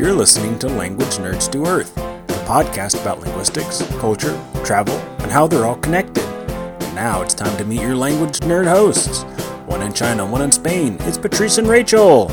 [0.00, 4.32] You're listening to Language Nerds to Earth, a podcast about linguistics, culture,
[4.64, 6.24] travel, and how they're all connected.
[6.24, 9.24] And now it's time to meet your language nerd hosts.
[9.66, 10.96] One in China, one in Spain.
[11.00, 12.28] It's Patrice and Rachel.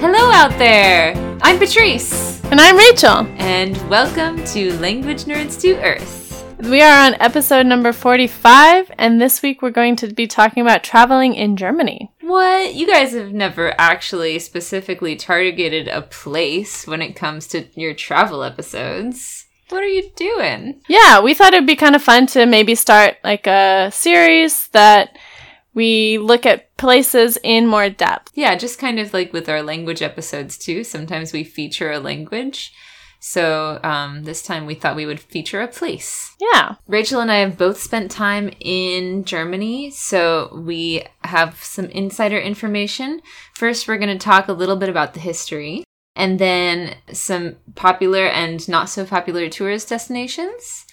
[0.00, 1.14] Hello out there!
[1.40, 3.24] I'm Patrice, And I'm Rachel.
[3.38, 6.29] and welcome to Language Nerds to Earth.
[6.62, 10.84] We are on episode number 45, and this week we're going to be talking about
[10.84, 12.12] traveling in Germany.
[12.20, 12.74] What?
[12.74, 18.44] You guys have never actually specifically targeted a place when it comes to your travel
[18.44, 19.46] episodes.
[19.70, 20.82] What are you doing?
[20.86, 25.16] Yeah, we thought it'd be kind of fun to maybe start like a series that
[25.72, 28.32] we look at places in more depth.
[28.34, 30.84] Yeah, just kind of like with our language episodes too.
[30.84, 32.72] Sometimes we feature a language.
[33.20, 36.34] So um, this time we thought we would feature a place.
[36.40, 36.76] Yeah.
[36.88, 43.20] Rachel and I have both spent time in Germany, so we have some insider information.
[43.54, 45.84] First, we're going to talk a little bit about the history,
[46.16, 50.86] and then some popular and not so popular tourist destinations.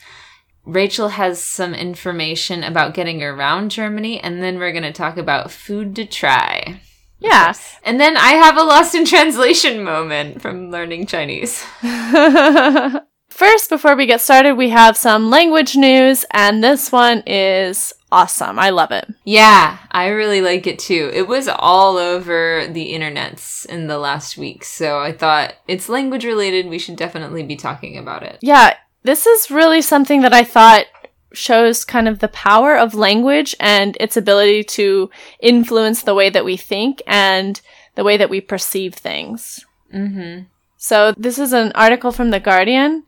[0.65, 5.49] Rachel has some information about getting around Germany, and then we're going to talk about
[5.49, 6.81] food to try.
[7.19, 7.53] Yeah.
[7.83, 11.63] And then I have a lost in translation moment from learning Chinese.
[13.29, 18.57] First, before we get started, we have some language news, and this one is awesome.
[18.57, 19.07] I love it.
[19.25, 21.11] Yeah, I really like it too.
[21.13, 26.25] It was all over the internets in the last week, so I thought it's language
[26.25, 26.67] related.
[26.67, 28.39] We should definitely be talking about it.
[28.41, 30.85] Yeah, this is really something that I thought
[31.33, 36.45] shows kind of the power of language and its ability to influence the way that
[36.45, 37.61] we think and
[37.95, 39.65] the way that we perceive things.
[39.93, 40.43] Mm-hmm.
[40.77, 43.03] So, this is an article from The Guardian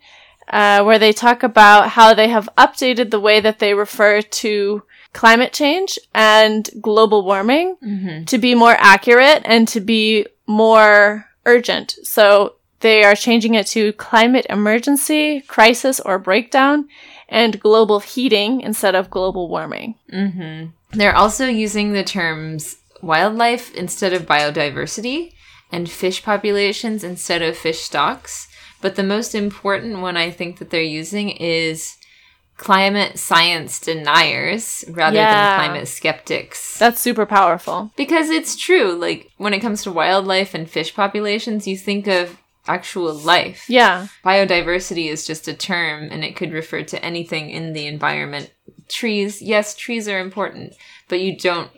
[0.50, 4.84] uh, where they talk about how they have updated the way that they refer to
[5.14, 8.26] climate change and global warming Mm-hmm.
[8.26, 11.96] to be more accurate and to be more urgent.
[12.04, 16.88] So they are changing it to climate emergency, crisis, or breakdown,
[17.28, 19.96] and global heating instead of global warming.
[20.12, 20.68] Mm-hmm.
[20.98, 25.34] They're also using the terms wildlife instead of biodiversity
[25.72, 28.48] and fish populations instead of fish stocks.
[28.82, 31.96] But the most important one I think that they're using is
[32.58, 35.32] climate science deniers rather Yeah.
[35.58, 36.78] than climate skeptics.
[36.78, 37.92] That's super powerful.
[37.96, 38.94] Because it's true.
[38.94, 42.38] Like when it comes to wildlife and fish populations, you think of
[42.70, 43.66] actual life.
[43.68, 44.08] Yeah.
[44.24, 48.54] Biodiversity is just a term and it could refer to anything in the environment.
[48.88, 50.74] Trees, yes, trees are important,
[51.08, 51.72] but you don't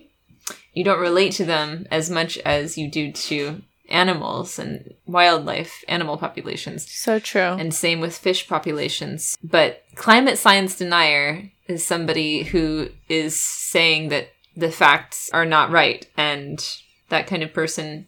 [0.74, 6.18] you don't relate to them as much as you do to animals and wildlife, animal
[6.18, 6.90] populations.
[6.90, 7.42] So true.
[7.42, 9.38] And same with fish populations.
[9.44, 16.08] But climate science denier is somebody who is saying that the facts are not right
[16.18, 16.66] and
[17.10, 18.08] that kind of person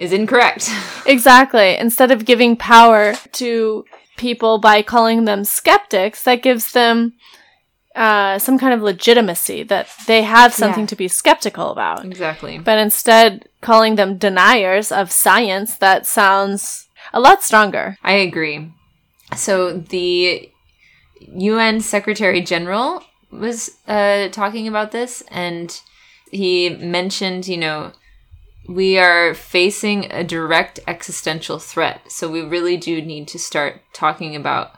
[0.00, 0.68] is incorrect.
[1.06, 1.76] Exactly.
[1.76, 3.84] Instead of giving power to
[4.16, 7.14] people by calling them skeptics, that gives them
[7.96, 10.92] uh, some kind of legitimacy that they have something Yeah.
[10.92, 12.04] to be skeptical about.
[12.04, 12.58] exactly.
[12.58, 17.96] But instead, calling them deniers of science, that sounds a lot stronger.
[18.04, 18.70] I agree.
[19.36, 20.50] So the
[21.32, 25.80] UN Secretary General was uh, talking about this, and
[26.30, 27.92] he mentioned, you know,
[28.68, 32.10] we are facing a direct existential threat.
[32.10, 34.72] So we really do need to start talking about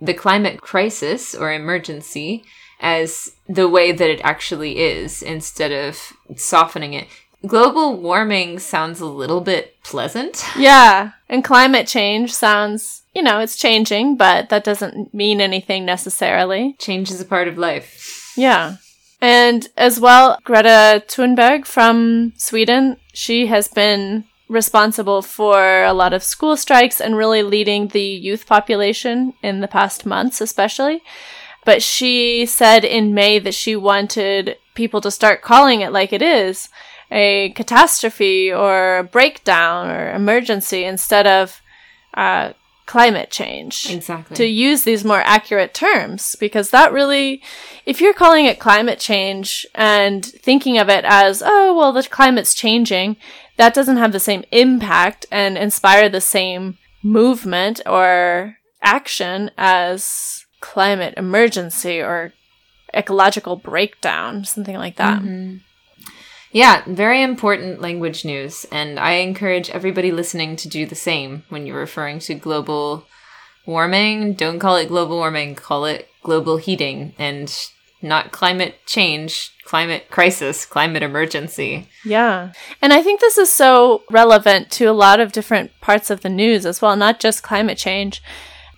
[0.00, 2.44] the climate crisis or emergency
[2.80, 7.08] as the way that it actually is instead of softening it.
[7.46, 10.44] Global warming sounds a little bit pleasant.
[10.56, 11.12] Yeah.
[11.28, 16.76] And climate change sounds, you know, it's changing, but that doesn't mean anything necessarily.
[16.78, 18.32] Change is a part of life.
[18.36, 18.76] Yeah.
[19.20, 26.22] And as well, Greta Thunberg from Sweden, she has been responsible for a lot of
[26.22, 31.02] school strikes and really leading the youth population in the past months, especially.
[31.64, 36.22] But she said in May that she wanted people to start calling it like it
[36.22, 36.68] is
[37.10, 41.60] a catastrophe or a breakdown or emergency instead of
[42.14, 42.52] uh,
[42.86, 43.90] climate change.
[43.90, 44.36] Exactly.
[44.36, 47.42] to use these more accurate terms because that really
[47.84, 52.54] if you're calling it climate change and thinking of it as oh well the climate's
[52.54, 53.16] changing
[53.56, 61.14] that doesn't have the same impact and inspire the same movement or action as climate
[61.16, 62.32] emergency or
[62.94, 65.56] ecological breakdown something like that mm-hmm.
[66.56, 71.66] Yeah, very important language news, and I encourage everybody listening to do the same when
[71.66, 73.06] you're referring to global
[73.66, 74.32] warming.
[74.32, 77.54] Don't call it global warming, call it global heating, and
[78.00, 81.90] not climate change, climate crisis, climate emergency.
[82.06, 82.52] Yeah.
[82.80, 86.30] And I think this is so relevant to a lot of different parts of the
[86.30, 88.22] news as well, not just climate change,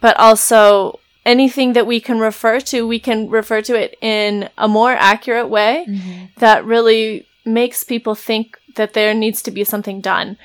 [0.00, 4.66] but also anything that we can refer to, we can refer to it in a
[4.66, 6.24] more accurate way mm-hmm.
[6.38, 10.36] that really makes people think that there needs to be something done.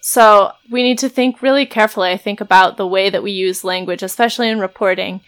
[0.00, 3.64] So we need to think really carefully, I think, about the way that we use
[3.64, 5.20] language, especially in reporting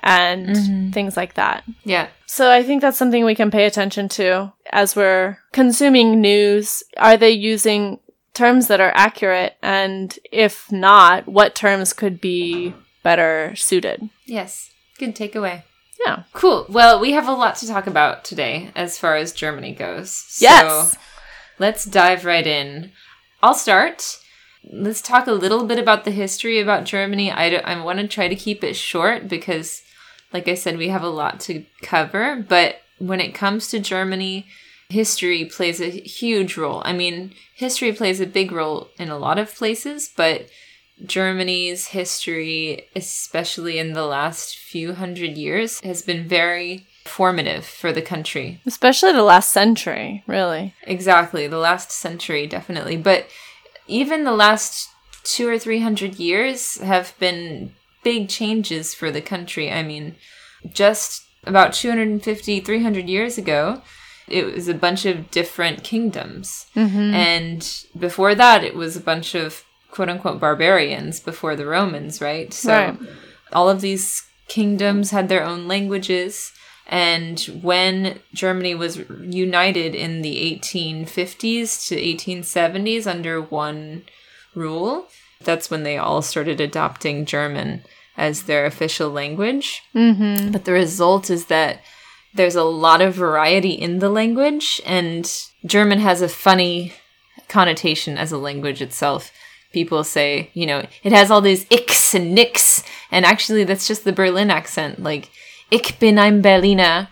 [0.00, 0.90] and mm-hmm.
[0.90, 1.64] things like that.
[1.84, 2.08] Yeah.
[2.26, 6.82] So I think that's something we can pay attention to as we're consuming news.
[6.96, 7.98] Are they using
[8.32, 9.56] terms that are accurate?
[9.62, 14.08] And if not, what terms could be better suited?
[14.26, 14.70] Yes.
[14.98, 15.64] Good takeaway.
[16.04, 16.22] Yeah.
[16.32, 16.66] Cool.
[16.68, 20.10] Well, we have a lot to talk about today as far as Germany goes.
[20.10, 20.96] So Yes.
[21.58, 22.92] let's dive right in.
[23.42, 24.18] I'll start.
[24.70, 27.30] Let's talk a little bit about the history about Germany.
[27.30, 29.82] I, I want to try to keep it short because,
[30.32, 32.44] like I said, we have a lot to cover.
[32.46, 34.46] But when it comes to Germany,
[34.90, 36.82] history plays a huge role.
[36.84, 40.46] I mean, history plays a big role in a lot of places, but
[41.04, 48.02] Germany's history, especially in the last few hundred years, has been very formative for the
[48.02, 48.60] country.
[48.66, 50.74] Especially the last century, really.
[50.82, 52.96] Exactly, the last century, definitely.
[52.96, 53.26] But
[53.86, 54.88] even the last
[55.24, 59.70] two or three hundred years have been big changes for the country.
[59.70, 60.16] I mean,
[60.72, 63.82] just about 250, 300 years ago,
[64.28, 66.66] it was a bunch of different kingdoms.
[66.76, 67.14] Mm-hmm.
[67.14, 72.52] And before that, it was a bunch of quote unquote barbarians before the Romans, right?
[72.52, 72.98] So Right.
[73.52, 76.52] all of these kingdoms had their own languages.
[76.86, 84.02] And when Germany was united in the 1850s to 1870s under one
[84.54, 85.06] rule,
[85.42, 87.84] that's when they all started adopting German
[88.16, 89.82] as their official language.
[89.94, 90.50] Mm-hmm.
[90.50, 91.80] But the result is that
[92.34, 95.30] there's a lot of variety in the language, and
[95.64, 96.92] German has a funny
[97.48, 99.32] connotation as a language itself.
[99.72, 104.04] People say, you know, it has all these icks and nicks, and actually, that's just
[104.04, 105.02] the Berlin accent.
[105.02, 105.30] Like,
[105.70, 107.08] ich bin ein Berliner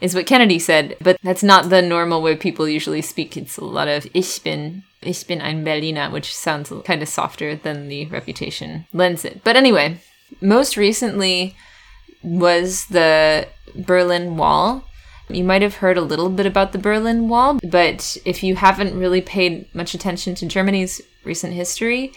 [0.00, 3.36] is what Kennedy said, but that's not the normal way people usually speak.
[3.36, 7.54] It's a lot of ich bin, ich bin ein Berliner, which sounds kind of softer
[7.54, 9.44] than the reputation lends it.
[9.44, 10.00] But anyway,
[10.40, 11.54] most recently
[12.22, 14.84] was the Berlin Wall.
[15.28, 18.98] You might have heard a little bit about the Berlin Wall, but if you haven't
[18.98, 22.12] really paid much attention to Germany's recent history,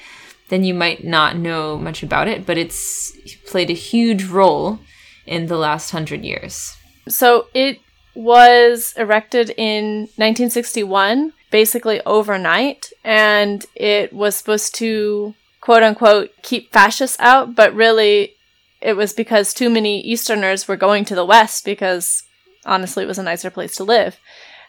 [0.49, 3.11] then you might not know much about it, but it's
[3.47, 4.79] played a huge role
[5.25, 6.75] in the last hundred years.
[7.07, 7.79] So it
[8.15, 17.17] was erected in 1961, basically overnight, and it was supposed to quote unquote keep fascists
[17.19, 18.35] out, but really
[18.81, 22.23] it was because too many Easterners were going to the West because
[22.65, 24.17] honestly it was a nicer place to live.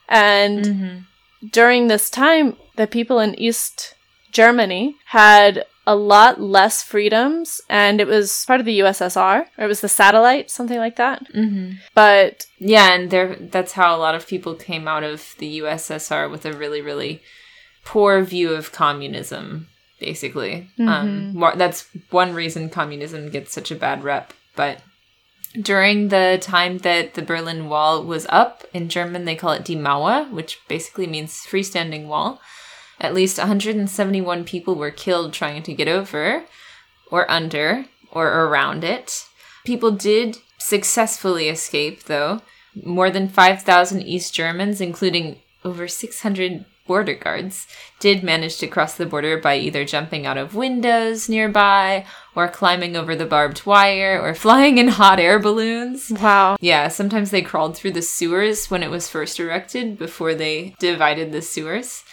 [0.09, 1.49] And mm-hmm.
[1.51, 3.94] during this time, the people in East
[4.35, 9.69] Germany had a lot less freedoms, and it was part of the USSR, or it
[9.69, 11.27] was the satellite, something like that.
[11.33, 11.77] Mm-hmm.
[11.95, 16.31] But Yeah, and there that's how a lot of people came out of the USSR
[16.31, 17.23] with a really, really
[17.85, 19.69] poor view of communism,
[20.01, 20.69] basically.
[20.79, 24.33] Um, that's one reason communism gets such a bad rep.
[24.57, 24.81] But
[25.61, 29.75] during the time that the Berlin Wall was up, in German they call it Die
[29.75, 32.41] Mauer, which basically means freestanding wall.
[33.01, 36.45] At least 171 people were killed trying to get over,
[37.11, 39.27] or under, or around it.
[39.65, 42.41] People did successfully escape, though.
[42.83, 47.67] More than 5,000 East Germans, including over 600 border guards,
[47.99, 52.95] did manage to cross the border by either jumping out of windows nearby, or climbing
[52.95, 56.11] over the barbed wire, or flying in hot air balloons.
[56.11, 56.57] wow.
[56.61, 61.33] Yeah, sometimes they crawled through the sewers when it was first erected before they divided
[61.33, 62.04] the sewers.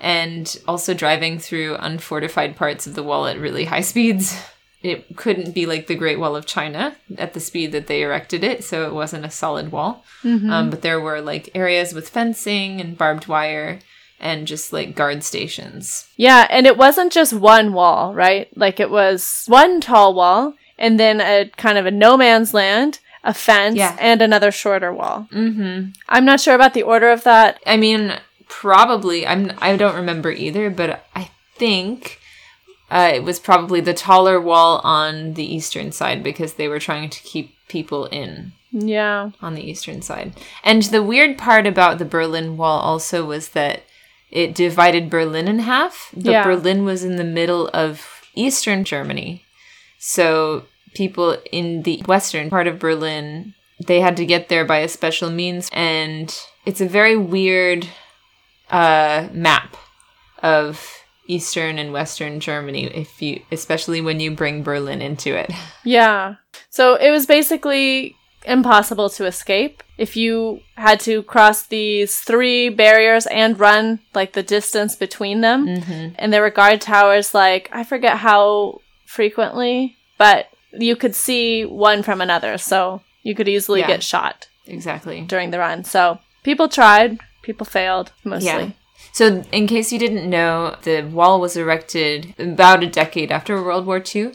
[0.00, 4.42] And also driving through unfortified parts of the wall at really high speeds.
[4.82, 8.42] It couldn't be like the Great Wall of China at the speed that they erected
[8.42, 10.04] it, so it wasn't a solid wall.
[10.24, 13.80] Um, but there were like areas with fencing and barbed wire
[14.18, 16.08] and just like guard stations.
[16.16, 18.48] Yeah, and it wasn't just one wall, right?
[18.56, 23.00] Like it was one tall wall and then a kind of a no man's land,
[23.22, 23.94] a fence, Yeah.
[24.00, 25.28] and another shorter wall.
[25.30, 25.90] Mm-hmm.
[26.08, 27.60] I'm not sure about the order of that.
[27.66, 28.18] I mean,
[28.50, 32.18] probably I'm I don't remember either, but I think
[32.90, 37.08] uh, it was probably the taller wall on the eastern side because they were trying
[37.08, 39.30] to keep people in Yeah.
[39.40, 40.32] on the eastern side.
[40.64, 43.84] And the weird part about the Berlin Wall also was that
[44.30, 46.42] it divided Berlin in half, but Yeah.
[46.44, 48.04] Berlin was in the middle of
[48.34, 49.44] eastern Germany.
[49.98, 50.64] So
[50.94, 53.54] people in the western part of Berlin
[53.86, 57.88] they had to get there by a special means, and it's a very weird
[58.70, 59.76] uh, map
[60.42, 60.86] of
[61.26, 62.86] eastern and western Germany.
[62.86, 65.50] If you, especially when you bring Berlin into it.
[65.84, 66.36] Yeah.
[66.70, 69.82] So it was basically impossible to escape.
[69.98, 75.66] If you had to cross these three barriers and run like the distance between them,
[75.66, 76.14] Mm-hmm.
[76.18, 82.02] and there were guard towers like I forget how frequently, but you could see one
[82.02, 83.88] from another, so you could easily Yeah.
[83.88, 85.20] get shot Exactly.
[85.22, 85.84] during the run.
[85.84, 88.46] So people tried, people failed mostly.
[88.48, 88.70] Yeah.
[89.12, 93.86] So, in case you didn't know, the wall was erected about a decade after World
[93.86, 94.32] War II.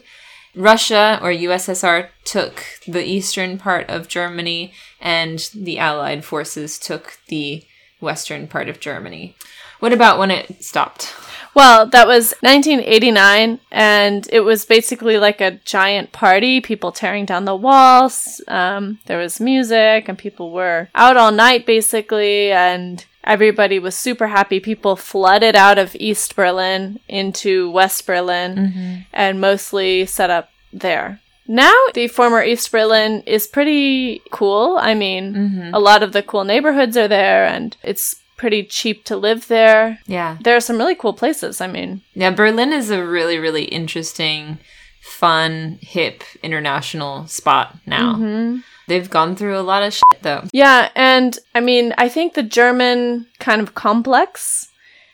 [0.56, 7.64] Russia or USSR took the eastern part of Germany, and the Allied forces took the
[8.00, 9.36] western part of Germany.
[9.80, 11.14] What about when it stopped?
[11.56, 16.60] Well, that was 1989, and it was basically like a giant party.
[16.60, 18.42] People tearing down the walls.
[18.50, 24.28] Um, there was music, and people were out all night, basically, and everybody was super
[24.28, 24.60] happy.
[24.60, 31.22] People flooded out of East Berlin into West Berlin, and mostly set up there.
[31.48, 34.78] Now, the former East Berlin is pretty cool.
[34.82, 35.36] I mean,
[35.74, 40.00] a lot of the cool neighborhoods are there, and it's pretty cheap to live there.
[40.08, 40.38] Yeah.
[40.42, 41.62] There are some really cool places.
[41.62, 44.58] I mean, Yeah, Berlin is a really, really interesting,
[45.02, 48.16] fun, hip international spot now.
[48.16, 48.58] Mm-hmm.
[48.88, 50.44] They've gone through a lot of shit, though.
[50.54, 54.70] yeah, and I mean, I think the German kind of complex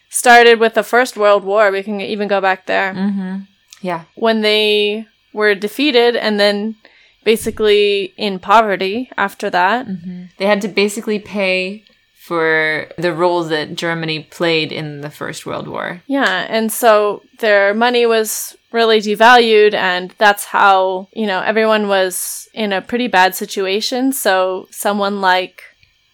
[0.10, 1.72] started with the First World War.
[1.72, 3.44] We can even go back there mm-hmm.
[3.82, 4.04] Yeah.
[4.16, 6.76] when they were defeated and then
[7.24, 9.88] basically in poverty after that.
[9.88, 10.24] Mm-hmm.
[10.38, 11.86] They had to basically pay
[12.32, 16.02] for the role that Germany played in the First World War.
[16.08, 22.48] Yeah, and so their money was really devalued, and that's how, you know, everyone was
[22.54, 24.14] in a pretty bad situation.
[24.14, 25.62] So someone like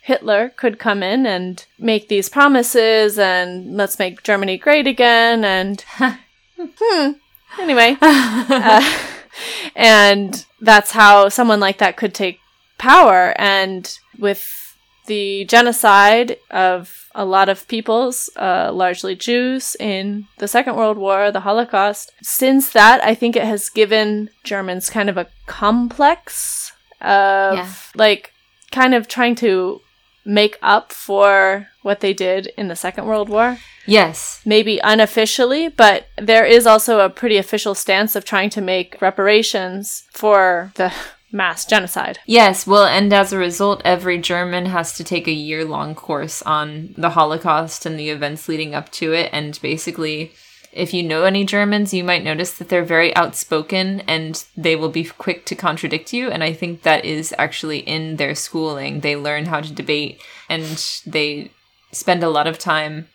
[0.02, 5.46] Hitler could come in and make these promises and let's make Germany great again.
[5.46, 5.82] And
[6.58, 7.12] hmm,
[7.60, 8.98] anyway, uh,
[9.76, 12.40] and that's how someone like that could take
[12.80, 13.36] power.
[13.38, 14.67] And with
[15.08, 21.32] the genocide of a lot of peoples, uh, largely Jews, in the Second World War,
[21.32, 22.12] the Holocaust.
[22.22, 26.72] Since that, I think it has given Germans kind of a complex
[27.02, 27.68] of Yeah.
[27.96, 28.34] like
[28.72, 29.82] kind of trying to
[30.26, 33.58] make up for what they did in the Second World War.
[33.86, 34.42] Yes.
[34.46, 40.04] Maybe unofficially, but there is also a pretty official stance of trying to make reparations
[40.12, 40.92] for the
[41.32, 42.20] mass genocide.
[42.26, 46.42] Yes, well, and as a result, every German has to take a year long course
[46.44, 49.30] on the Holocaust and the events leading up to it.
[49.34, 50.32] And basically,
[50.72, 54.90] if you know any Germans, you might notice that they're very outspoken and they will
[54.90, 56.30] be quick to contradict you.
[56.30, 59.00] And I think that is actually in their schooling.
[59.00, 60.64] They learn how to debate and
[61.06, 61.52] they
[61.92, 63.08] spend a lot of time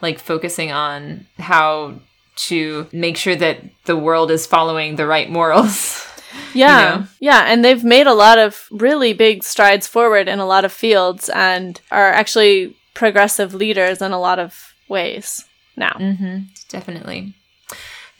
[0.00, 2.00] like focusing on how
[2.36, 6.04] to make sure that the world is following the right morals.
[6.54, 6.98] Yeah.
[6.98, 7.06] know?
[7.20, 7.44] Yeah.
[7.46, 11.28] And they've made a lot of really big strides forward in a lot of fields
[11.28, 15.44] and are actually progressive leaders in a lot of ways
[15.76, 15.92] now.
[15.92, 17.34] Mm-hmm, definitely.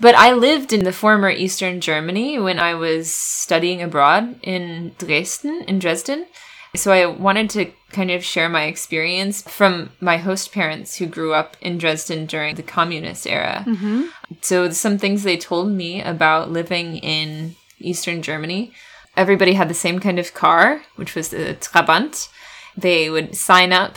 [0.00, 5.64] But I lived in the former Eastern Germany when I was studying abroad in Dresden,
[5.66, 6.26] in Dresden.
[6.76, 11.32] So I wanted to kind of share my experience from my host parents who grew
[11.32, 13.64] up in Dresden during the communist era.
[13.66, 14.02] Mm-hmm.
[14.42, 18.72] So some things they told me about living in Eastern Germany.
[19.16, 22.28] Everybody had the same kind of car, which was the Trabant.
[22.76, 23.96] They would sign up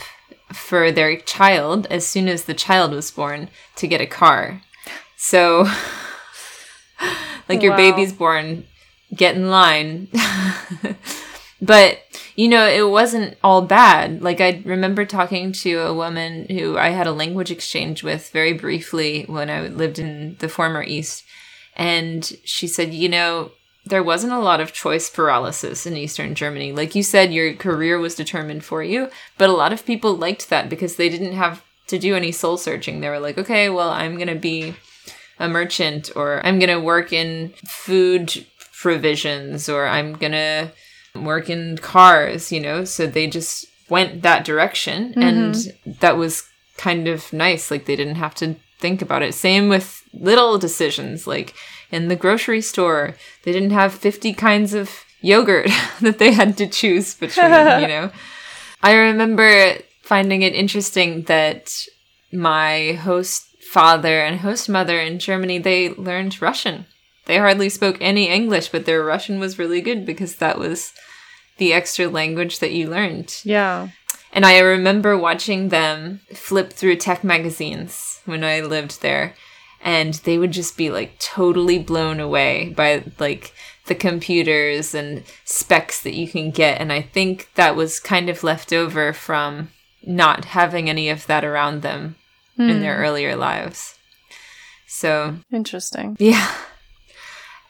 [0.53, 4.61] for their child as soon as the child was born to get a car.
[5.17, 5.67] So,
[7.49, 8.65] like your baby's born,
[9.15, 10.07] get in line.
[11.61, 11.99] but,
[12.35, 14.21] you know, it wasn't all bad.
[14.21, 18.53] Like, I remember talking to a woman who I had a language exchange with very
[18.53, 21.23] briefly when I lived in the former East.
[21.75, 23.51] And she said, you know,
[23.91, 26.71] there wasn't a lot of choice paralysis in Eastern Germany.
[26.71, 30.49] Like you said, your career was determined for you, but a lot of people liked
[30.49, 33.01] that because they didn't have to do any soul searching.
[33.01, 34.75] They were like, okay, well, I'm going to be
[35.39, 40.71] a merchant or I'm going to work in food provisions or I'm going to
[41.13, 42.85] work in cars, you know?
[42.85, 45.21] So they just went that direction mm-hmm.
[45.21, 45.55] and
[45.99, 47.69] that was kind of nice.
[47.69, 49.33] Like they didn't have to think about it.
[49.33, 51.53] Same with little decisions like
[51.91, 55.69] in the grocery store, they didn't have 50 kinds of yogurt
[56.01, 57.45] that they had to choose between,
[57.81, 58.11] you know?
[58.83, 61.85] I remember finding it interesting that
[62.31, 66.85] my host father and host mother in Germany, they learned Russian.
[67.25, 70.93] They hardly spoke any English, but their Russian was really good because that was
[71.57, 73.33] the extra language that you learned.
[73.43, 73.89] Yeah.
[74.33, 79.35] And I remember watching them flip through tech magazines when I lived there.
[79.83, 83.53] And they would just be like totally blown away by like
[83.87, 86.79] the computers and specs that you can get.
[86.79, 89.69] And I think that was kind of left over from
[90.03, 92.15] not having any of that around them
[92.57, 93.01] in their hmm.
[93.01, 93.97] earlier lives.
[94.87, 96.15] So Interesting.
[96.19, 96.53] yeah.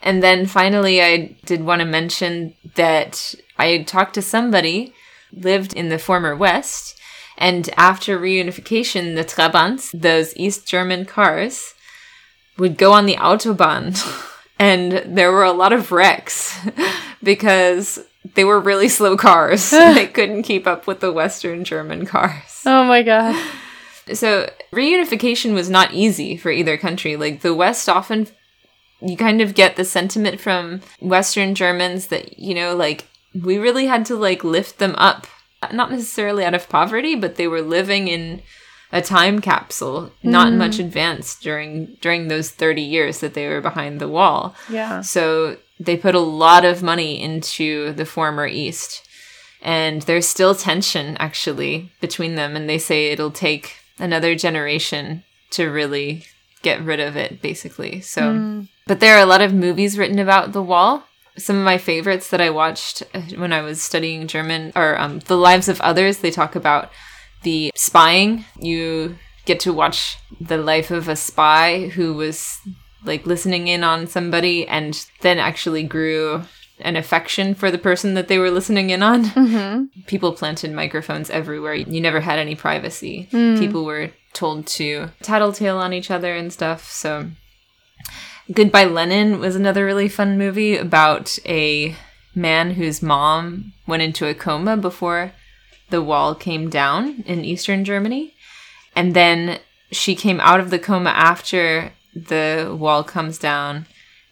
[0.01, 4.93] And then finally, I did want to mention that I talked to somebody
[5.31, 6.99] lived in the former West,
[7.37, 11.73] and after reunification, the Trabants, those East German cars,
[12.57, 13.97] would go on the autobahn,
[14.59, 16.57] and there were a lot of wrecks
[17.23, 17.99] because
[18.35, 19.69] they were really slow cars.
[19.71, 22.61] they couldn't keep up with the Western German cars.
[22.65, 23.35] Oh my god.
[24.13, 27.15] So reunification was not easy for either country.
[27.15, 28.27] Like the West often
[29.01, 33.87] you kind of get the sentiment from Western Germans that, you know, like we really
[33.87, 35.27] had to like lift them up.
[35.71, 38.41] Not necessarily out of poverty, but they were living in
[38.91, 43.99] a time capsule, not much advanced during during those 30 years that they were behind
[43.99, 44.55] the wall.
[44.69, 45.01] Yeah.
[45.01, 49.07] So they put a lot of money into the former East.
[49.63, 52.55] And there's still tension actually between them.
[52.55, 56.25] And they say it'll take another generation to really
[56.61, 58.01] get rid of it, basically.
[58.01, 61.03] So, but there are a lot of movies written about the wall.
[61.37, 65.19] Some of my favorites that I watched uh, when I was studying German are um,
[65.19, 66.17] The Lives of Others.
[66.17, 66.91] They talk about
[67.43, 68.45] the spying.
[68.59, 72.59] You get to watch the life of a spy who was
[73.03, 76.43] like listening in on somebody and then actually grew
[76.79, 79.25] an affection for the person that they were listening in on.
[79.25, 80.01] Mm-hmm.
[80.07, 81.73] People planted microphones everywhere.
[81.73, 83.27] You never had any privacy.
[83.31, 83.59] Mm.
[83.59, 86.89] People were told to tattletale on each other and stuff.
[86.89, 87.29] So,
[88.51, 91.95] Goodbye Lenin was another really fun movie about a
[92.33, 95.33] man whose mom went into a coma before
[95.91, 98.33] the wall came down in eastern Germany.
[98.95, 99.59] And then
[99.91, 103.85] she came out of the coma after the wall comes down.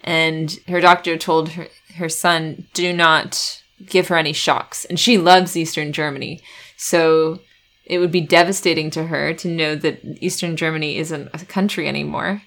[0.03, 4.85] And her doctor told her, her son, do not give her any shocks.
[4.85, 6.41] And she loves Eastern Germany.
[6.77, 7.39] So
[7.85, 12.41] it would be devastating to her to know that Eastern Germany isn't a country anymore.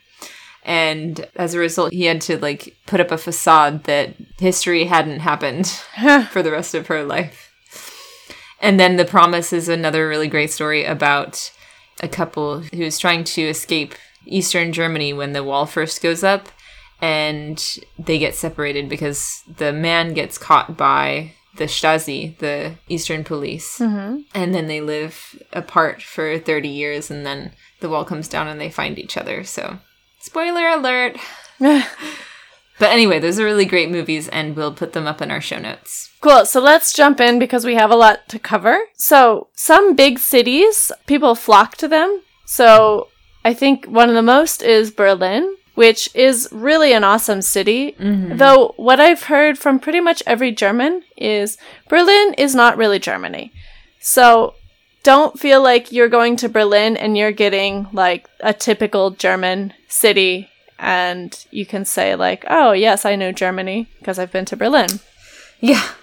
[0.65, 5.21] And as a result, he had to like put up a facade that history hadn't
[5.21, 5.67] happened
[6.31, 7.52] for the rest of her life.
[8.63, 11.53] And then The Promise is another really great story about
[12.01, 13.95] a couple who's trying to escape
[14.25, 16.49] Eastern Germany when the wall first goes up
[17.01, 17.63] and
[17.99, 23.79] they get separated because the man gets caught by the Stasi, the Eastern police.
[23.79, 24.21] Mm-hmm.
[24.33, 28.61] And then they live apart for 30 years and then the wall comes down and
[28.61, 29.43] they find each other.
[29.43, 29.79] So,
[30.21, 31.17] spoiler alert.
[32.79, 35.59] but anyway, those are really great movies and we'll put them up in our show
[35.59, 36.11] notes.
[36.21, 36.45] Cool.
[36.47, 38.79] So let's jump in because we have a lot to cover.
[38.95, 42.23] So, some big cities, people flock to them.
[42.47, 43.09] So,
[43.45, 47.93] I think one of the most is Berlin, which is really an awesome city.
[47.93, 48.37] Mm-hmm.
[48.37, 51.59] Though, what I've heard from pretty much every German is
[51.89, 53.53] Berlin is not really Germany.
[54.01, 54.55] So,
[55.03, 60.49] don't feel like you're going to Berlin and you're getting like a typical German city
[60.83, 64.89] and you can say like, "Oh, yes, I know Germany because I've been to Berlin."
[65.61, 65.83] Yeah.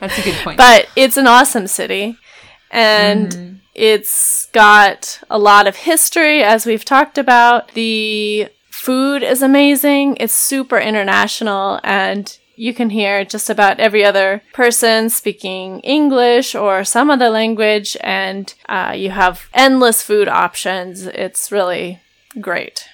[0.00, 0.56] That's a good point.
[0.56, 2.16] But it's an awesome city.
[2.70, 7.68] And it's got a lot of history, as we've talked about.
[7.72, 10.16] The food is amazing.
[10.18, 11.78] It's super international.
[11.84, 17.96] And you can hear just about every other person speaking English or some other language.
[18.00, 21.06] And uh, you have endless food options.
[21.06, 22.00] It's really
[22.40, 22.88] great.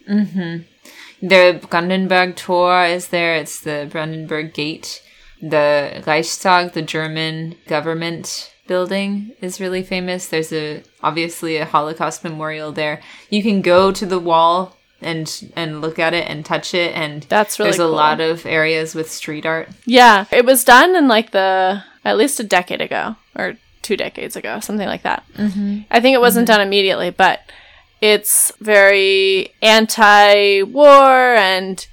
[1.22, 3.37] The Brandenburg Tor is there.
[3.37, 5.02] It's the Brandenburg Gate.
[5.40, 10.26] The Reichstag, the German government building, is really famous.
[10.26, 13.00] There's a obviously a Holocaust memorial there.
[13.30, 17.24] You can go to the wall and and look at it and touch it, and
[17.24, 19.68] That's really there's a lot of areas with street art.
[19.85, 24.37] Yeah, it was done in like the at least a decade ago or two decades
[24.37, 25.24] ago, something like that.
[25.35, 25.80] Mm-hmm.
[25.90, 27.40] I think it wasn't done immediately, but
[28.02, 31.86] it's very anti-war and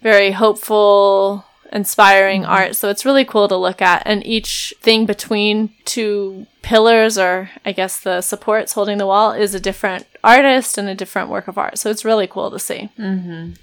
[0.00, 2.52] very hopeful, inspiring mm-hmm.
[2.52, 2.76] art.
[2.76, 4.04] So it's really cool to look at.
[4.06, 9.56] And each thing between two pillars, or I guess the supports holding the wall, is
[9.56, 11.78] a different artist and a different work of art.
[11.78, 12.88] So it's really cool to see.
[12.96, 13.54] Mm-hmm.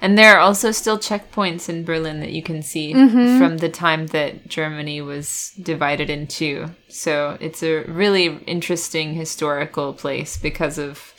[0.00, 3.38] And there are also still checkpoints in Berlin that you can see mm-hmm.
[3.38, 6.70] from the time that Germany was divided in two.
[6.88, 11.14] So it's a really interesting historical place because of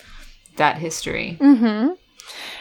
[0.59, 1.37] that history.
[1.41, 1.93] Mm-hmm.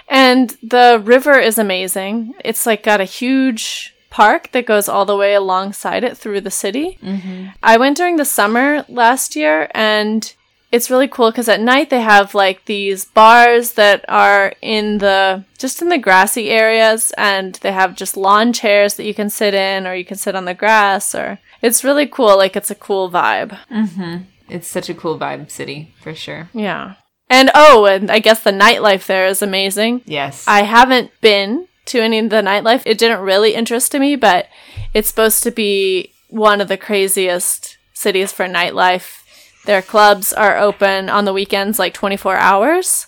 [0.08, 2.34] And the river is amazing.
[2.42, 6.50] It's like got a huge park that goes all the way alongside it through the
[6.50, 6.98] city.
[7.02, 7.48] Mm-hmm.
[7.62, 10.32] I went during the summer last year and
[10.70, 15.44] it's really cool because at night they have like these bars that are in the
[15.56, 19.54] just in the grassy areas and they have just lawn chairs that you can sit
[19.54, 22.74] in or you can sit on the grass or it's really cool like it's a
[22.74, 24.24] cool vibe mm-hmm.
[24.50, 26.48] It's such a cool vibe city for sure.
[26.54, 26.94] yeah
[27.30, 30.44] and oh and i guess the nightlife there is amazing Yes.
[30.48, 32.82] I haven't been to any of the nightlife.
[32.84, 34.46] It didn't really interest me, but
[34.92, 39.22] it's supposed to be one of the craziest cities for nightlife.
[39.64, 43.06] Their clubs are open on the weekends like 24 hours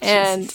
[0.00, 0.52] and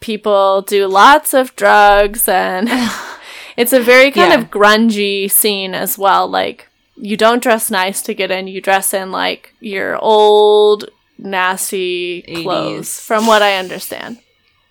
[0.00, 2.68] people do lots of drugs and
[3.56, 4.38] it's a very kind Yeah.
[4.38, 6.28] of grungy scene as well.
[6.28, 10.88] Like you don't dress nice to get in, you dress in like your old
[11.18, 12.42] nasty 80s.
[12.42, 14.18] clothes from what I understand.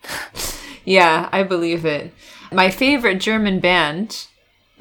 [0.88, 2.14] Yeah, I believe it.
[2.50, 4.26] My favorite German band,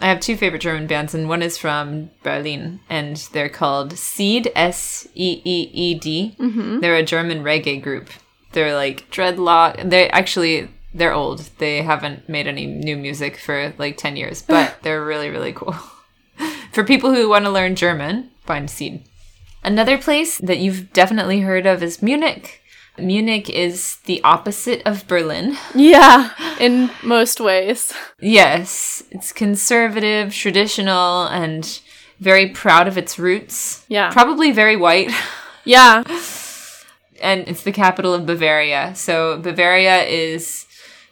[0.01, 4.53] I have two favorite German bands, and one is from Berlin, and they're called Seeed,
[4.55, 6.37] S E E E D.
[6.39, 6.79] Mm-hmm.
[6.79, 8.11] They're a German reggae group.
[8.53, 9.91] They're like dreadlock.
[9.91, 11.51] They're actually they're old.
[11.59, 15.75] They haven't made any new music for like ten years, but they're really really cool.
[16.73, 19.03] for people who want to learn German, find Seeed.
[19.67, 22.63] Another place that you've definitely heard of is Munich.
[22.97, 25.57] Munich is the opposite of Berlin.
[25.75, 27.93] Yeah, in most ways.
[28.21, 31.81] Yes, it's conservative, traditional, and
[32.21, 33.85] very proud of its roots.
[33.89, 34.13] Yeah.
[34.13, 35.11] Probably very white.
[35.65, 36.05] Yeah.
[37.21, 38.95] and it's the capital of Bavaria.
[38.95, 40.66] So Bavaria is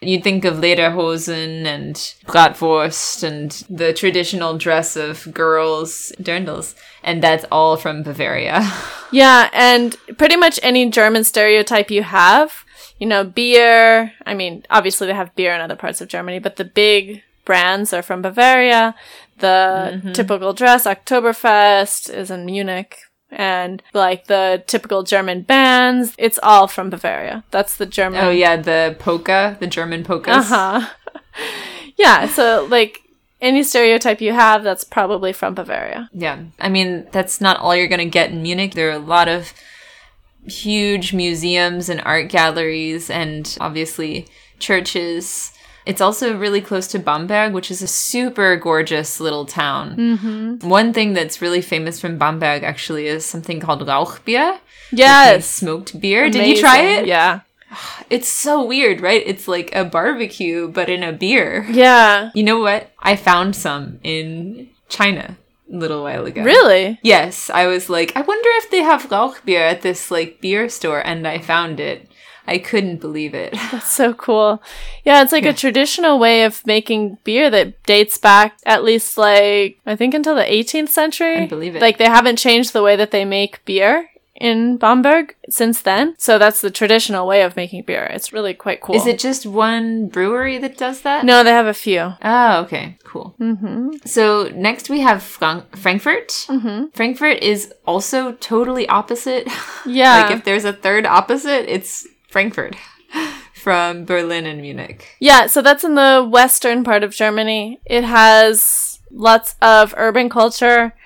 [0.07, 1.95] you'd think of lederhosen and
[2.27, 8.61] bratwurst and the traditional dress of girls, dirndls, and that's all from Bavaria.
[9.12, 12.64] Yeah, and pretty much any German stereotype you have,
[12.99, 14.12] you know, beer.
[14.27, 17.93] I mean, obviously they have beer in other parts of Germany, but the big brands
[17.93, 18.97] are from Bavaria.
[19.38, 20.12] The mm-hmm.
[20.12, 22.99] typical dress, Oktoberfest, is in Munich.
[23.35, 27.44] And like the typical German bands, it's all from Bavaria.
[27.51, 28.25] That's the German.
[28.25, 30.51] oh yeah, the polka, the German polkas.
[30.51, 31.12] Uh huh.
[31.97, 33.03] yeah, so like
[33.40, 36.09] any stereotype you have, that's probably from Bavaria.
[36.12, 36.44] Yeah.
[36.59, 38.75] I mean, that's not all you're going to get in Munich.
[38.75, 39.53] There are a lot of
[40.47, 44.27] huge museums and art galleries and obviously
[44.59, 45.53] churches.
[45.87, 49.97] It's also really close to Bamberg, which is a super gorgeous little town.
[49.97, 50.68] Mm-hmm.
[50.68, 54.59] One thing that's really famous from Bamberg actually is something called Rauchbier.
[54.92, 55.47] Yes.
[55.47, 56.31] Smoked beer.
[56.31, 57.07] Did you try it?
[57.07, 57.40] Yeah.
[58.11, 59.23] It's so weird, right?
[59.27, 61.66] It's like a barbecue, but in a beer.
[61.70, 62.31] Yeah.
[62.35, 62.92] You know what?
[63.01, 65.37] I found some in China
[65.73, 66.42] a little while ago.
[66.42, 67.01] Really?
[67.03, 71.01] Yes, I was like, I wonder if they have Rauchbier at this like beer store,
[71.05, 72.09] and I found it.
[72.46, 73.52] I couldn't believe it.
[73.72, 74.62] That's so cool.
[75.04, 79.78] Yeah, it's like a traditional way of making beer that dates back at least like
[79.87, 81.38] I think until the 18th century.
[81.38, 81.83] I believe it.
[81.83, 86.16] Like they haven't changed the way that they make beer in Bamberg since then.
[86.18, 88.04] So that's the traditional way of making beer.
[88.04, 88.96] It's really quite cool.
[88.96, 91.24] Is it just one brewery that does that?
[91.24, 92.14] No, they have a few.
[92.20, 93.35] Oh, okay, cool.
[93.40, 93.90] Mm-hmm.
[94.04, 96.28] So next we have Frank- Frankfurt.
[96.48, 96.87] Mm-hmm.
[96.94, 99.48] Frankfurt is also totally opposite.
[99.87, 100.22] Yeah.
[100.22, 102.75] like if there's a third opposite, it's Frankfurt
[103.55, 105.16] from Berlin and Munich.
[105.20, 107.79] Yeah, so that's in the western part of Germany.
[107.85, 110.97] It has lots of urban culture.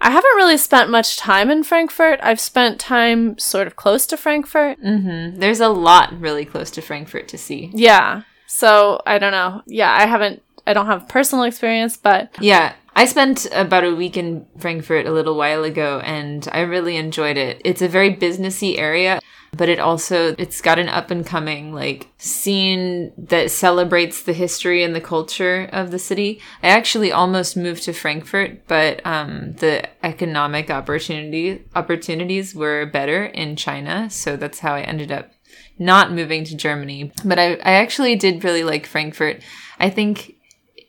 [0.00, 2.20] I haven't really spent much time in Frankfurt.
[2.22, 4.80] I've spent time sort of close to Frankfurt.
[4.82, 5.38] Mm-hmm.
[5.38, 7.70] There's a lot really close to Frankfurt to see.
[7.74, 8.22] Yeah.
[8.46, 9.60] So I don't know.
[9.66, 10.42] Yeah, I haven't.
[10.66, 15.12] I don't have personal experience, but Yeah, I spent about a week in Frankfurt a
[15.12, 17.62] little while ago and I really enjoyed it.
[17.64, 19.17] It's a very businessy area,
[19.56, 24.82] but it also it's got an up and coming like scene that celebrates the history
[24.82, 26.40] and the culture of the city.
[26.62, 33.56] I actually almost moved to Frankfurt, but um, the economic opportunity opportunities were better in
[33.56, 35.30] China, so that's how I ended up
[35.78, 37.12] not moving to Germany.
[37.24, 39.42] But I, I actually did really like Frankfurt.
[39.78, 40.34] I think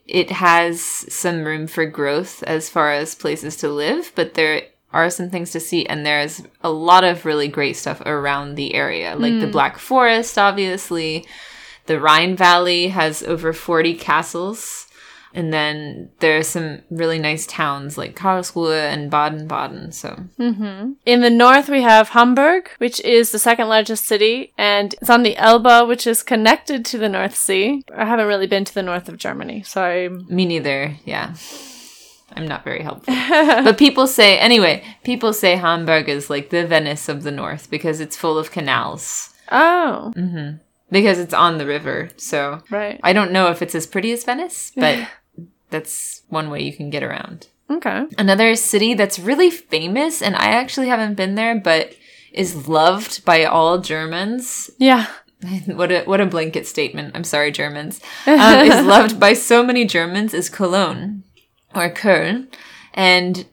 [0.06, 5.10] it has some room for growth as far as places to live, but there are
[5.10, 9.14] some things to see, and there's a lot of really great stuff around the area,
[9.16, 9.52] like the hmm.
[9.52, 11.26] Black Forest, obviously.
[11.86, 14.86] The Rhine Valley has over 40 castles.
[15.32, 19.92] And then there's some really nice towns like Karlsruhe and Baden Baden.
[19.92, 20.92] So, mm-hmm.
[21.06, 25.22] in the north we have Hamburg, which is the second largest city, and it's on
[25.22, 27.84] the Elbe, which is connected to the North Sea.
[27.96, 30.96] I haven't really been to the north of Germany, so I'm me neither.
[31.04, 31.34] Yeah.
[32.36, 33.14] I'm not very helpful.
[33.28, 38.00] but people say, anyway, people say Hamburg is like the Venice of the North because
[38.00, 39.34] it's full of canals.
[39.50, 40.12] oh
[40.90, 42.10] because it's on the river.
[42.16, 43.00] So right.
[43.02, 45.08] I don't know if it's as pretty as Venice, but
[45.70, 47.48] that's one way you can get around.
[47.70, 48.06] Okay.
[48.18, 51.94] Another city that's really famous, and I actually haven't been there, but
[52.32, 54.70] is loved by all Germans.
[54.78, 55.06] Yeah.
[55.66, 57.12] what a what a blanket statement.
[57.14, 58.00] I'm sorry, Germans.
[58.26, 61.22] Um, is loved by so many Germans is Cologne
[61.74, 62.48] or Köln,
[62.94, 63.46] and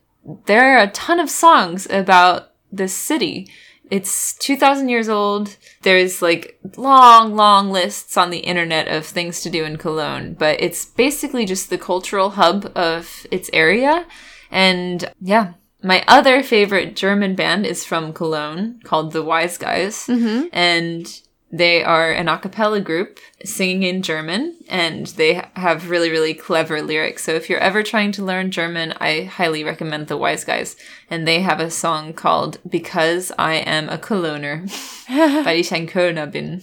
[0.45, 3.49] there are a ton of songs about this city.
[3.89, 5.55] It's 2000 years old.
[5.83, 10.61] There's like long, long lists on the internet of things to do in Cologne, but
[10.61, 14.05] it's basically just the cultural hub of its area.
[14.51, 20.07] And yeah, my other favorite German band is from Cologne called the Wise Guys.
[20.07, 20.47] Mm-hmm.
[20.51, 26.33] And they are an a cappella group singing in German, and they have really, really
[26.33, 27.23] clever lyrics.
[27.23, 30.75] So if you're ever trying to learn German, I highly recommend the Wise Guys.
[31.09, 34.67] And they have a song called Because I Am a Cologner,
[35.45, 36.61] weil ich ein Kölner bin.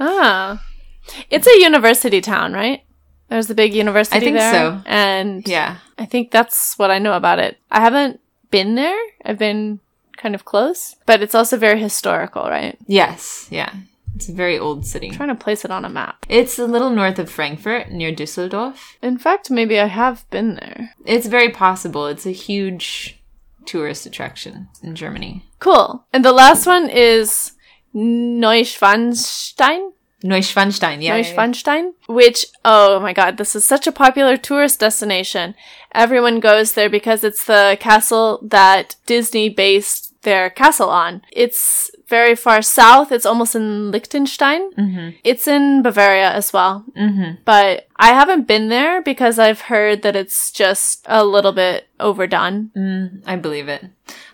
[0.00, 0.62] Ah.
[1.28, 2.82] It's a university town, right?
[3.28, 4.52] There's a big university I think there.
[4.52, 4.80] so.
[4.86, 5.78] And Yeah.
[5.98, 7.58] I think that's what I know about it.
[7.70, 8.20] I haven't
[8.50, 8.98] been there.
[9.24, 9.80] I've been
[10.16, 12.78] kind of close, but it's also very historical, right?
[12.86, 13.48] Yes.
[13.50, 13.72] Yeah.
[14.14, 15.08] It's a very old city.
[15.08, 16.24] I'm trying to place it on a map.
[16.28, 18.96] It's a little north of Frankfurt, near Düsseldorf.
[19.02, 20.94] In fact, maybe I have been there.
[21.04, 22.06] It's very possible.
[22.06, 23.20] It's a huge
[23.66, 25.44] tourist attraction in Germany.
[25.58, 26.06] Cool.
[26.12, 27.52] And the last one is
[27.94, 29.90] Neuschwanstein.
[30.22, 31.18] Neuschwanstein, yeah.
[31.20, 35.54] Neuschwanstein, which, oh my god, this is such a popular tourist destination.
[35.92, 41.22] Everyone goes there because it's the castle that Disney based their castle on.
[41.32, 43.12] It's very far south.
[43.12, 44.72] It's almost in Liechtenstein.
[44.72, 45.14] Mhm.
[45.24, 46.84] It's in Bavaria as well.
[46.96, 47.38] Mhm.
[47.44, 52.70] But I haven't been there because I've heard that it's just a little bit overdone.
[52.76, 53.84] Mm, I believe it.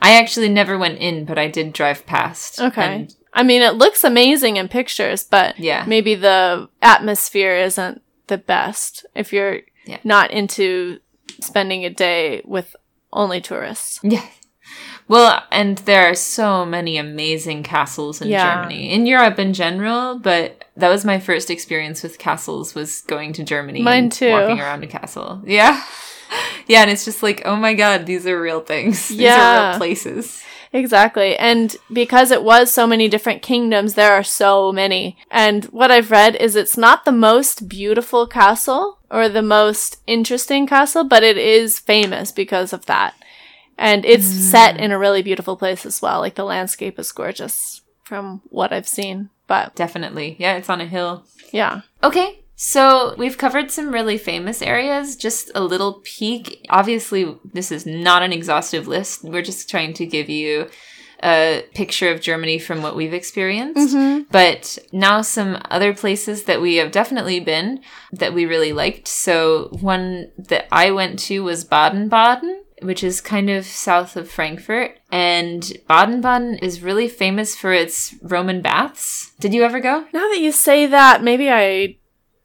[0.02, 2.60] I actually never went in, but I did drive past.
[2.60, 2.82] Okay.
[2.82, 5.84] And I mean, it looks amazing in pictures, but Yeah.
[5.86, 9.98] maybe the atmosphere isn't the best if you're Yeah.
[10.04, 10.98] not into
[11.40, 12.74] spending a day with
[13.12, 14.00] only tourists.
[14.02, 14.22] yeah.
[15.10, 18.54] Well, and there are so many amazing castles in Yeah.
[18.62, 18.92] Germany.
[18.92, 23.42] In Europe in general, but that was my first experience with castles was going to
[23.42, 24.30] Germany Mine and too.
[24.30, 25.42] walking around a castle.
[25.46, 25.82] Yeah.
[26.68, 29.08] Yeah, and it's just like, oh my god, these are real things.
[29.08, 29.68] These are Yeah.
[29.70, 30.44] real places.
[30.72, 31.36] Exactly.
[31.36, 35.16] And because it was so many different kingdoms, there are so many.
[35.28, 40.68] And what I've read is it's not the most beautiful castle or the most interesting
[40.68, 43.14] castle, but it is famous because of that.
[43.80, 44.82] And it's set hmm.
[44.82, 46.20] in a really beautiful place as well.
[46.20, 49.30] Like the landscape is gorgeous from what I've seen.
[49.46, 50.36] But Definitely.
[50.38, 51.24] Yeah, it's on a hill.
[51.50, 51.80] yeah.
[52.04, 56.66] Okay, so we've covered some really famous areas, just a little peek.
[56.68, 59.24] Obviously, this is not an exhaustive list.
[59.24, 60.68] We're just trying to give you
[61.22, 63.94] a picture of Germany from what we've experienced.
[63.94, 64.24] Mm-hmm.
[64.30, 67.80] But now, some other places that we have definitely been
[68.12, 69.08] that we really liked.
[69.08, 72.59] So, one that I went to was Baden Baden.
[72.82, 74.98] Which is kind of south of Frankfurt.
[75.10, 79.32] And Baden Baden is really famous for its Roman baths.
[79.40, 80.06] Did you ever go?
[80.12, 81.96] Now that you say that, maybe I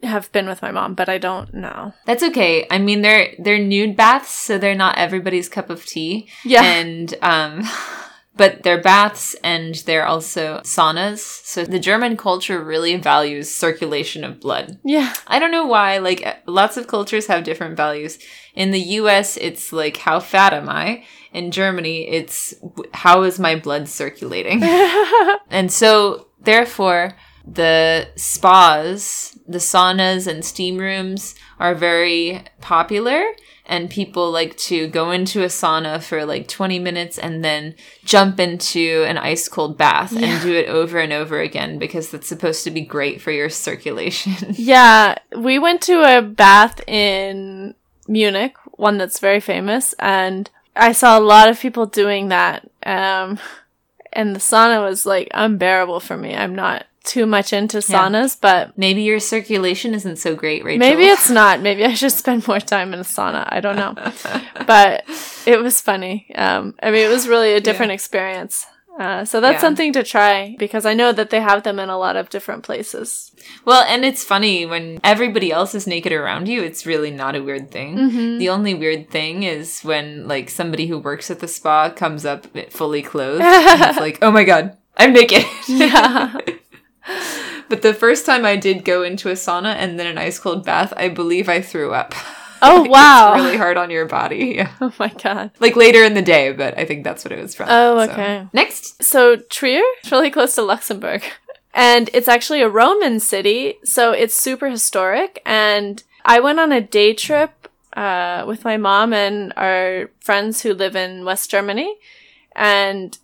[0.04, 1.94] have been with my mom, but I don't know.
[2.06, 2.68] That's okay.
[2.70, 6.30] I mean, they're they're nude baths, so they're not everybody's cup of tea.
[6.44, 6.64] Yeah.
[6.64, 7.64] And um,
[8.38, 11.20] but they're baths and they're also saunas.
[11.20, 14.80] So the German culture really values circulation of blood.
[14.84, 15.14] Yeah.
[15.28, 15.98] I don't know why.
[16.00, 18.20] Like lots of cultures have different values.
[18.56, 21.04] In the U.S., it's like how fat am I?
[21.34, 22.54] In Germany, it's
[22.94, 24.62] how is my blood circulating?
[25.50, 27.16] And so, therefore,
[27.48, 33.24] the spas, the saunas, and steam rooms are very popular.
[33.68, 38.40] And people like to go into a sauna for like 20 minutes and then jump
[38.40, 42.64] into an ice cold bath and do it over and over again because that's supposed
[42.66, 44.54] to be great for your circulation.
[44.54, 47.74] Yeah, we went to a bath in
[48.08, 52.70] Munich, one that's very famous, and I saw a lot of people doing that.
[52.86, 53.40] Um,
[54.14, 56.36] and the sauna was like unbearable for me.
[56.36, 60.80] I'm not too much into saunas, but Maybe your circulation isn't so great, Rachel.
[60.80, 61.62] maybe it's not.
[61.62, 63.48] Maybe I should spend more time in a sauna.
[63.48, 63.94] I don't know.
[64.66, 65.04] but
[65.46, 66.28] it was funny.
[66.34, 68.66] Um, I mean, it was really a different experience.
[68.98, 69.60] Uh, so that's Yeah.
[69.68, 72.64] something to try because I know that they have them in a lot of different
[72.64, 73.32] places.
[73.66, 77.44] Well, and it's funny when everybody else is naked around you, it's really not a
[77.44, 77.98] weird thing.
[77.98, 78.38] Mm-hmm.
[78.38, 82.48] The only weird thing is when like somebody who works at the spa comes up
[82.72, 86.38] fully clothed and it's like, "Oh my god, I'm naked." Yeah.
[87.70, 90.64] but the first time I did go into a sauna and then an ice cold
[90.66, 92.14] bath, I believe I threw up.
[92.62, 93.34] Oh wow.
[93.34, 94.54] It's really hard on your body.
[94.56, 94.72] Yeah.
[94.82, 95.52] Oh my god.
[95.60, 97.68] Like later in the day, but I think that's what it was from.
[97.70, 98.12] Oh, So.
[98.12, 98.48] okay.
[98.54, 99.04] Next.
[99.04, 101.24] So Trier, it's really close to Luxembourg.
[101.78, 105.42] And it's actually a Roman city, so it's super historic.
[105.46, 110.74] And I went on a day trip uh, with my mom and our friends who
[110.74, 111.98] live in West Germany,
[112.56, 113.18] and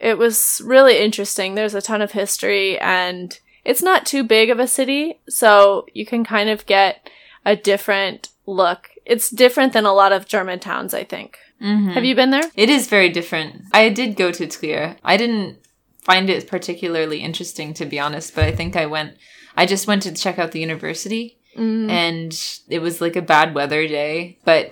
[0.00, 1.54] it was really interesting.
[1.54, 6.06] There's a ton of history, and it's not too big of a city, so you
[6.06, 7.10] can kind of get
[7.44, 8.88] a different look.
[9.04, 11.38] It's different than a lot of German towns, I think.
[11.62, 11.92] Mhm.
[11.92, 12.50] Have you been there?
[12.56, 13.62] It is very different.
[13.72, 14.96] I did go to Trier.
[15.04, 15.58] I didn't
[16.02, 19.16] find it particularly interesting, to be honest, but I think I went,
[19.56, 21.90] I just went to check out the university Mm.
[21.90, 22.32] and
[22.68, 24.70] it was like a bad weather day, but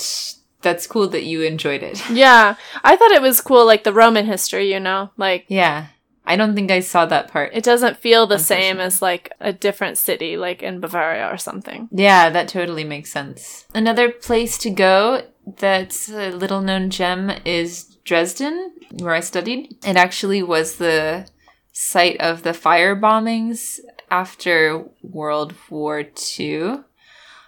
[0.62, 2.00] that's cool that you enjoyed it.
[2.10, 5.10] Yeah, I thought it was cool, like the Roman history, you know?
[5.16, 5.86] Like, Yeah.
[6.26, 7.52] I don't think I saw that part.
[7.54, 11.88] it doesn't feel the same as like a different city, like in Bavaria or something.
[11.92, 13.66] Yeah, that totally makes sense.
[13.74, 15.22] Another place to go
[15.58, 19.76] that's a little known gem is Dresden, where I studied.
[19.84, 21.26] It actually was the
[21.72, 23.78] site of the fire bombings
[24.10, 26.04] after World War
[26.38, 26.78] II.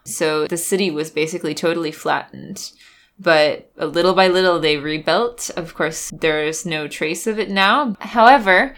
[0.05, 2.73] So the city was basically totally flattened.
[3.19, 5.51] But a little by little they rebuilt.
[5.57, 7.97] Of course, there's no trace of it now.
[8.01, 8.77] However,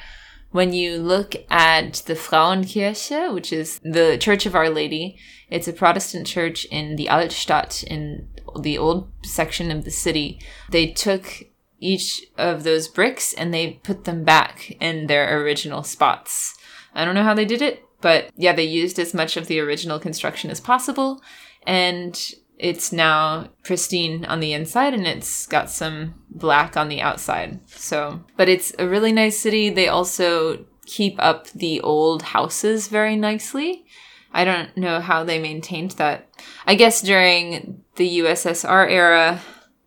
[0.51, 5.73] when you look at the Frauenkirche, which is the Church of Our Lady, it's a
[5.73, 8.29] Protestant church in the Altstadt, in
[8.61, 10.41] the old section of the city.
[10.71, 11.45] They took
[11.79, 16.57] each of those bricks and they put them back in their original spots.
[16.95, 19.61] I don't know how they did it, but yeah, they used as much of the
[19.61, 21.23] original construction as possible.
[21.67, 22.19] And
[22.61, 27.59] it's now pristine on the inside and it's got some black on the outside.
[27.67, 29.71] So, but it's a really nice city.
[29.71, 33.87] They also keep up the old houses very nicely.
[34.33, 36.29] I don't know how they maintained that.
[36.67, 39.41] I guess during the USSR era,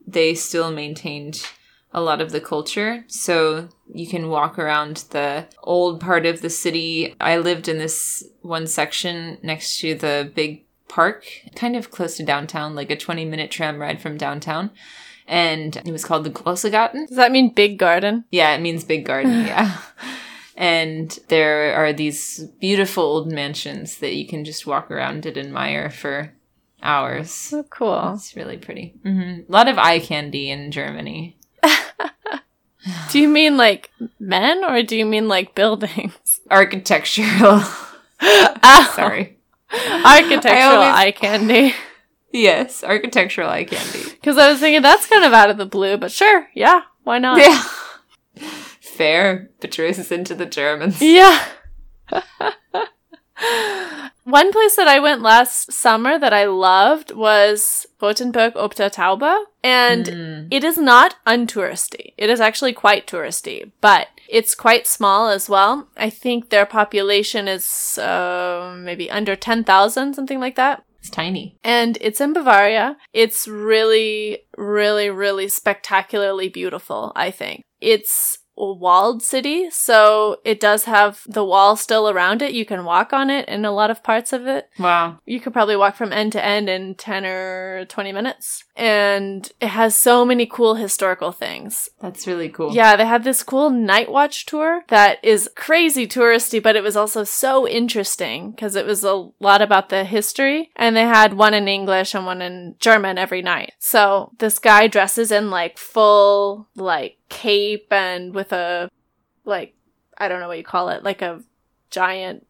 [0.06, 1.48] they still maintained
[1.94, 3.06] a lot of the culture.
[3.08, 7.16] So you can walk around the old part of the city.
[7.22, 10.63] I lived in this one section next to the big
[10.94, 11.26] park,
[11.56, 14.70] kind of close to downtown, like a 20 minute tram ride from downtown.
[15.28, 17.06] And it was called the Grosse Garten.
[17.08, 18.26] Does that mean big garden?
[18.30, 19.32] Yeah, it means big garden.
[19.48, 19.78] yeah.
[20.56, 25.90] And there are these beautiful old mansions that you can just walk around and admire
[25.90, 26.32] for
[26.84, 27.32] hours.
[27.32, 28.14] So cool.
[28.14, 28.94] It's really pretty.
[29.02, 31.38] hmm A lot of eye candy in Germany.
[33.12, 36.42] Do you mean like men or do you mean like buildings?
[36.52, 37.62] Architectural.
[38.22, 39.40] Ah, Sorry.
[39.74, 41.74] Architectural always- eye candy.
[42.32, 44.10] Yes, architectural eye candy.
[44.12, 47.20] Because I was thinking that's kind of out of the blue, but sure, yeah, why
[47.20, 47.38] not?
[47.38, 47.62] Yeah.
[48.82, 51.02] Fair betrays into the Germans.
[51.02, 51.44] Yeah.
[54.26, 59.44] One place that I went last summer that I loved was Rothenburg ob der Tauber.
[59.64, 60.48] And Mm.
[60.50, 62.14] it is not untouristy.
[62.18, 65.88] It is actually quite touristy, but it's quite small as well.
[65.96, 70.84] I think their population is uh, maybe under 10,000, something like that.
[70.98, 71.56] It's tiny.
[71.64, 72.98] And it's in Bavaria.
[73.14, 77.62] It's really, really, really spectacularly beautiful, I think.
[77.80, 82.54] It's walled city, so it does have the wall still around it.
[82.54, 84.70] You can walk on it in a lot of parts of it.
[84.78, 85.20] Wow.
[85.26, 88.64] You could probably walk from end to end in 10 or 20 minutes.
[88.76, 91.90] And it has so many cool historical things.
[92.02, 92.74] That's really cool.
[92.74, 96.96] Yeah, they had this cool night watch tour that is crazy touristy, but it was
[96.96, 100.72] also so interesting because it was a lot about the history.
[100.76, 103.74] And they had one in English and one in German every night.
[103.80, 108.90] So this guy dresses in like full, like cape and with a,
[109.46, 109.76] like,
[110.18, 111.42] I don't know what you call it, like a
[111.90, 112.46] giant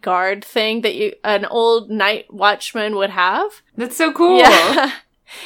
[0.00, 3.62] guard thing that you, an old night watchman would have.
[3.76, 4.38] That's so cool.
[4.38, 4.92] Yeah.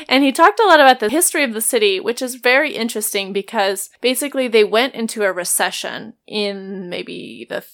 [0.08, 3.32] And he talked a lot about the history of the city, which is very interesting
[3.32, 7.64] because basically they went into a recession in maybe the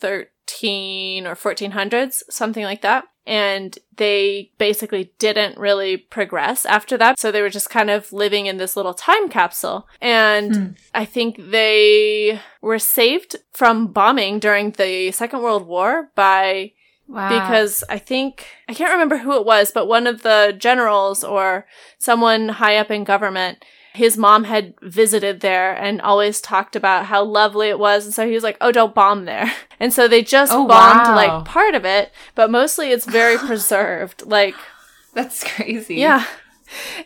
[0.00, 3.04] 13 or 1400s, something like that.
[3.26, 7.18] And they basically didn't really progress after that.
[7.18, 9.88] So they were just kind of living in this little time capsule.
[10.00, 10.66] And Hmm.
[10.94, 16.72] I think they were saved from bombing during the Second World War by
[17.08, 17.28] Wow.
[17.28, 21.66] because I think I can't remember who it was, but one of the generals or
[21.98, 23.64] someone high up in government,
[23.96, 28.26] his mom had visited there and always talked about how lovely it was, and so
[28.26, 31.14] he was like, "Oh, don't bomb there." And so they just Oh, bombed wow.
[31.14, 34.24] like part of it, but mostly it's very preserved.
[34.26, 34.54] Like,
[35.14, 35.96] That's crazy.
[35.96, 36.24] yeah,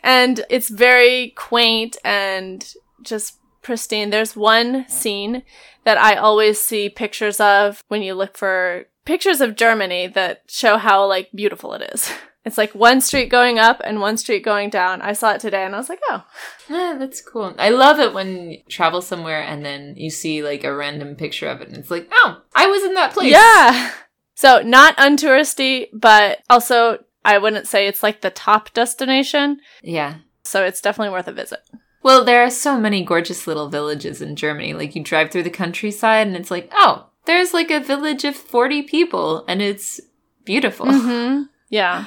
[0.05, 2.73] and it's very quaint and
[3.03, 4.11] just pristine.
[4.11, 5.43] There's one scene
[5.85, 10.77] that I always see pictures of when you look for pictures of Germany that show
[10.79, 12.11] how like beautiful it is.
[12.45, 15.03] It's like one street going up and one street going down.
[15.03, 16.25] I saw it today and I was like, oh,
[16.71, 17.55] Ah, that's cool.
[17.59, 21.49] I love it when you travel somewhere and then you see like a random picture
[21.49, 23.31] of it and it's like, oh, I was in that place.
[23.33, 23.93] yeah.
[24.35, 29.61] So not untouristy, but also I wouldn't say it's like the top destination.
[29.83, 30.17] Yeah.
[30.43, 31.61] So it's definitely worth a visit.
[32.03, 34.73] Well, there are so many gorgeous little villages in Germany.
[34.73, 38.35] Like you drive through the countryside and it's like, oh, there's like a village of
[38.35, 40.01] 40 people and it's
[40.47, 40.87] beautiful.
[40.87, 41.43] Mm-hmm.
[41.69, 42.07] Yeah.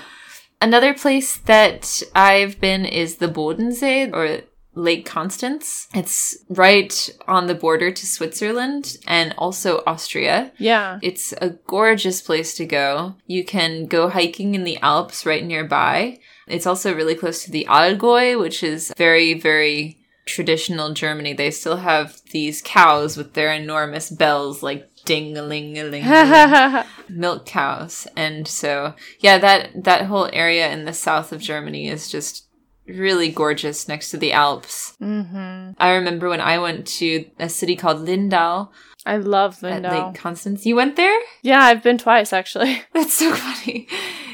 [0.64, 4.43] Another place that I've been is the Bodensee or
[4.76, 5.89] Lake Constance.
[5.93, 10.53] It's right on the border to Switzerland and also Austria.
[10.57, 10.99] Yeah.
[11.01, 13.16] It's a gorgeous place to go.
[13.28, 16.20] You can go hiking in the Alps right nearby.
[16.47, 21.34] It's also really close to the Allgäu, which is very, very traditional Germany.
[21.34, 25.84] They still have these cows with their enormous bells, like ding a ling a
[27.10, 28.08] ling, milk cows.
[28.16, 32.47] And so, yeah, that that whole area in the south of Germany is just
[32.86, 34.97] really gorgeous next to the Alps.
[35.01, 35.72] mm-hmm.
[35.78, 38.68] I remember when I went to a city called Lindau
[39.06, 40.08] I love at Lindau.
[40.08, 40.66] Lake Constance.
[40.66, 41.20] You went there?
[41.41, 42.84] Yeah, I've been twice actually.
[42.93, 43.88] That's so funny.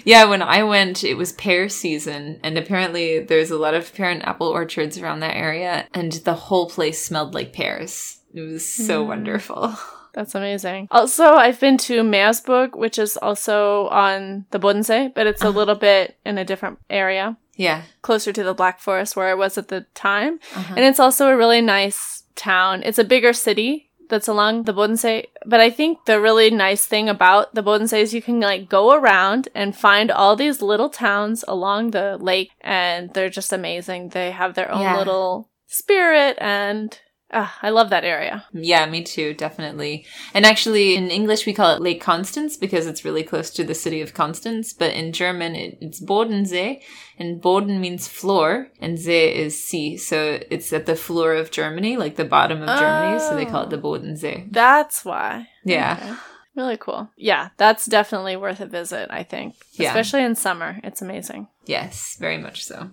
[0.05, 4.09] Yeah, when I went, it was pear season, and apparently there's a lot of pear
[4.09, 8.19] and apple orchards around that area, and the whole place smelled like pears.
[8.33, 9.75] It was so wonderful.
[10.13, 10.87] That's amazing.
[10.91, 15.75] Also, I've been to Meersburg, which is also on the Bodensee, but it's a little
[15.75, 17.83] bit in a different area, Yeah.
[18.01, 20.39] closer to the Black Forest where I was at the time.
[20.55, 20.73] Uh-huh.
[20.77, 22.81] And it's also a really nice town.
[22.83, 25.25] It's a bigger city that's along the Bodensee.
[25.45, 28.91] But I think the really nice thing about the Bodensee is you can like go
[28.93, 34.09] around and find all these little towns along the lake and they're just amazing.
[34.09, 34.97] They have their own Yeah.
[34.97, 36.97] little spirit and
[37.31, 38.45] ah, I love that area.
[38.53, 40.05] Yeah, me too, definitely.
[40.33, 43.75] And actually, in English, we call it Lake Constance because it's really close to the
[43.75, 44.73] city of Constance.
[44.73, 46.81] But in German, it, it's Bodensee,
[47.17, 49.97] and Boden means floor, and See is sea.
[49.97, 53.19] So it's at the floor of Germany, like the bottom of Germany.
[53.19, 54.51] So they call it the Bodensee.
[54.51, 55.47] That's why.
[55.63, 55.97] Yeah.
[56.01, 56.15] Okay.
[56.55, 57.09] Really cool.
[57.15, 59.55] Yeah, that's definitely worth a visit, I think.
[59.73, 59.89] Yeah.
[59.89, 60.79] Especially in summer.
[60.83, 61.47] It's amazing.
[61.65, 62.89] Yes, very much so.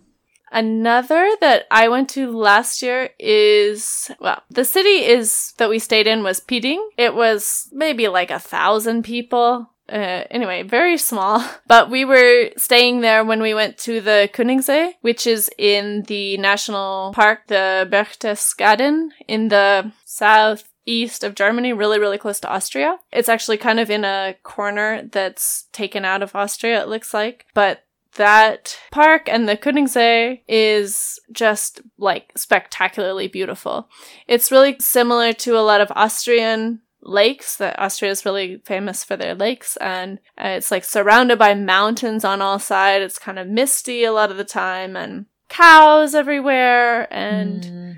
[0.51, 6.07] Another that I went to last year is well, the city is that we stayed
[6.07, 6.89] in was Piding.
[6.97, 9.71] It was maybe like a thousand people.
[9.89, 11.45] Uh, anyway, very small.
[11.69, 16.37] But we were staying there when we went to the Königssee, which is in the
[16.39, 22.99] national park, the Berchtesgaden, in the southeast of Germany, really, really close to Austria.
[23.13, 27.47] It's actually kind of in a corner that's taken out of Austria, it looks like.
[27.55, 27.86] But
[28.17, 33.89] that park and the Königssee is just like spectacularly beautiful.
[34.27, 39.17] It's really similar to a lot of Austrian lakes that Austria is really famous for
[39.17, 43.05] their lakes and uh, it's like surrounded by mountains on all sides.
[43.05, 47.97] It's kind of misty a lot of the time and cows everywhere and Mm.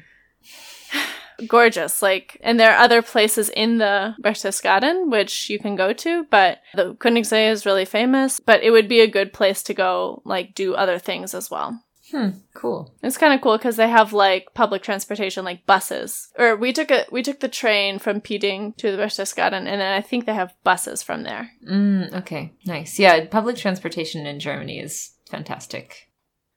[1.47, 2.03] Gorgeous.
[2.03, 6.59] Like, and there are other places in the Berchtesgaden which you can go to, but
[6.75, 8.41] the Königssee is really famous.
[8.41, 11.81] But it would be a good place to go, like, do other things as well.
[12.11, 12.95] Hmm, cool.
[13.03, 16.29] It's kind of cool because they have like public transportation, like buses.
[16.39, 19.93] Or we took a we took the train from Piding to the Berchtesgaden, and then
[19.93, 21.51] I think they have buses from there.
[21.69, 22.99] Mm, okay, nice.
[22.99, 26.08] Yeah, public transportation in Germany is fantastic.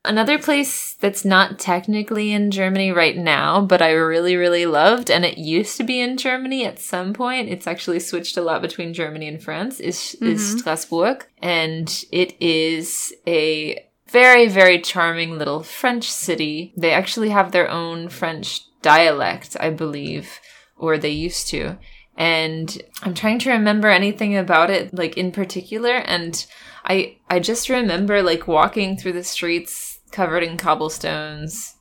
[0.03, 5.23] Another place that's not technically in Germany right now, but I really, really loved, and
[5.23, 7.49] it used to be in Germany at some point.
[7.49, 9.79] It's actually switched a lot between Germany and France.
[9.79, 10.57] Is is mm-hmm.
[10.57, 16.73] Strasbourg, and it is a very, very charming little French city.
[16.75, 20.39] They actually have their own French dialect, I believe,
[20.77, 21.77] or they used to.
[22.17, 25.93] And I'm trying to remember anything about it, like in particular.
[25.93, 26.45] And
[26.83, 31.75] I, I just remember like walking through the streets covered in cobblestones.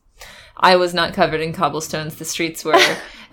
[0.57, 2.17] I was not covered in cobblestones.
[2.17, 2.75] The streets were.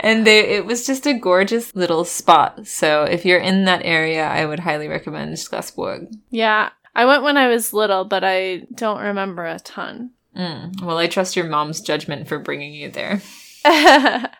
[0.00, 2.66] and they, it was just a gorgeous little spot.
[2.66, 6.08] So if you're in that area, I would highly recommend Strasbourg.
[6.30, 10.10] Yeah, I went when I was little, but I don't remember a ton.
[10.36, 10.82] Mm.
[10.82, 13.20] Well, I trust your mom's judgment for bringing you there.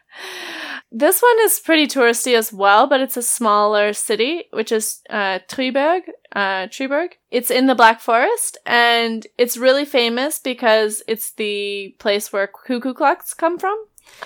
[0.93, 5.39] this one is pretty touristy as well, but it's a smaller city, which is uh,
[5.49, 6.03] Triberg.
[6.33, 7.11] Uh, Triberg.
[7.31, 12.95] It's in the Black Forest, and it's really famous because it's the place where cuckoo
[12.95, 13.77] clocks come from.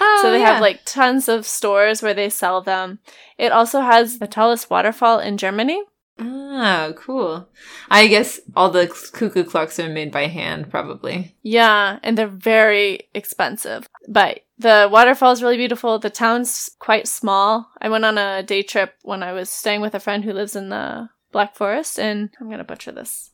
[0.01, 3.01] Oh, so they have like tons of stores where they sell them.
[3.37, 5.83] It also has the tallest waterfall in Germany.
[6.19, 7.49] Ah, cool.
[7.91, 11.35] I guess all the cuckoo clocks are made by hand, probably.
[11.43, 13.89] Yeah, and they're very expensive.
[14.09, 15.99] But the waterfall is really beautiful.
[15.99, 17.71] The town's quite small.
[17.81, 20.55] I went on a day trip when I was staying with a friend who lives
[20.57, 23.31] in the Black Forest, and I'm gonna butcher this.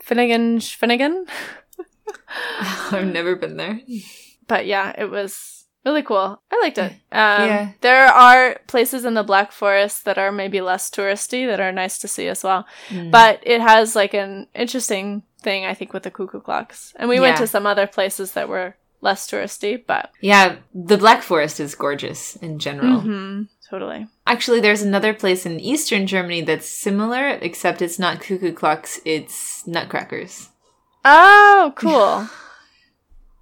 [0.00, 1.26] Finnegan, Finnegan.
[2.90, 3.80] I've never been there.
[4.46, 6.40] but yeah, it was Really cool.
[6.50, 6.92] I liked it.
[7.12, 7.72] Um, Yeah.
[7.80, 11.98] There are places in the Black Forest that are maybe less touristy that are nice
[11.98, 12.64] to see as well.
[12.88, 13.10] Mm.
[13.10, 16.94] But it has like an interesting thing, I think, with the cuckoo clocks.
[16.96, 21.22] And we went to some other places that were less touristy, but Yeah, the Black
[21.22, 23.02] Forest is gorgeous in general.
[23.02, 24.06] Mhm, totally.
[24.26, 29.66] Actually, there's another place in eastern Germany that's similar, except it's not cuckoo clocks, it's
[29.66, 30.48] nutcrackers.
[31.04, 32.28] Oh, cool.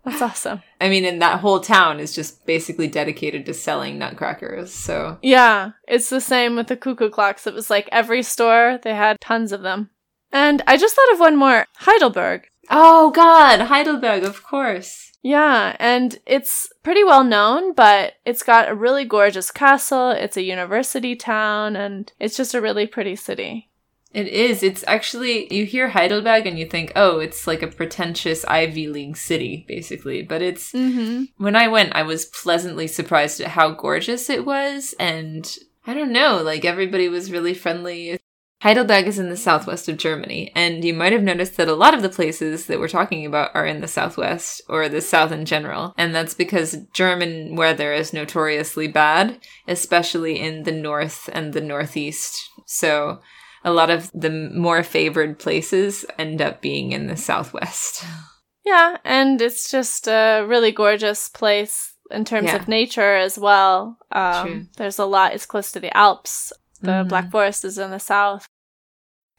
[0.02, 0.62] That's awesome.
[0.80, 4.72] I mean, and that whole town is just basically dedicated to selling nutcrackers.
[4.72, 7.46] So, Yeah, it's the same with the cuckoo clocks.
[7.46, 9.90] It was like every store, they had tons of them.
[10.32, 12.46] And I just thought of one more Heidelberg.
[12.70, 15.09] oh god, Heidelberg, of course.
[15.22, 20.10] Yeah, and it's pretty well known, but it's got a really gorgeous castle.
[20.10, 23.68] It's a university town, and it's just a really pretty city.
[24.12, 24.62] It is.
[24.62, 29.16] It's actually, you hear Heidelberg and you think, oh, it's like a pretentious Ivy League
[29.16, 30.22] city, basically.
[30.22, 31.24] But it's, Mm-hmm.
[31.36, 34.96] when I went, I was pleasantly surprised at how gorgeous it was.
[34.98, 35.48] And
[35.86, 38.18] I don't know, like everybody was really friendly.
[38.60, 41.94] Heidelberg is in the southwest of Germany, and you might have noticed that a lot
[41.94, 45.46] of the places that we're talking about are in the southwest or the south in
[45.46, 45.94] general.
[45.96, 52.36] And that's because German weather is notoriously bad, especially in the north and the northeast.
[52.66, 53.20] So
[53.64, 58.04] a lot of the more favored places end up being in the southwest.
[58.62, 62.56] Yeah, and it's just a really gorgeous place in terms Yeah.
[62.56, 63.96] of nature as well.
[64.12, 66.52] Um, there's a lot, it's close to the Alps.
[66.82, 67.08] The Mhm.
[67.08, 68.46] Black Forest is in the south.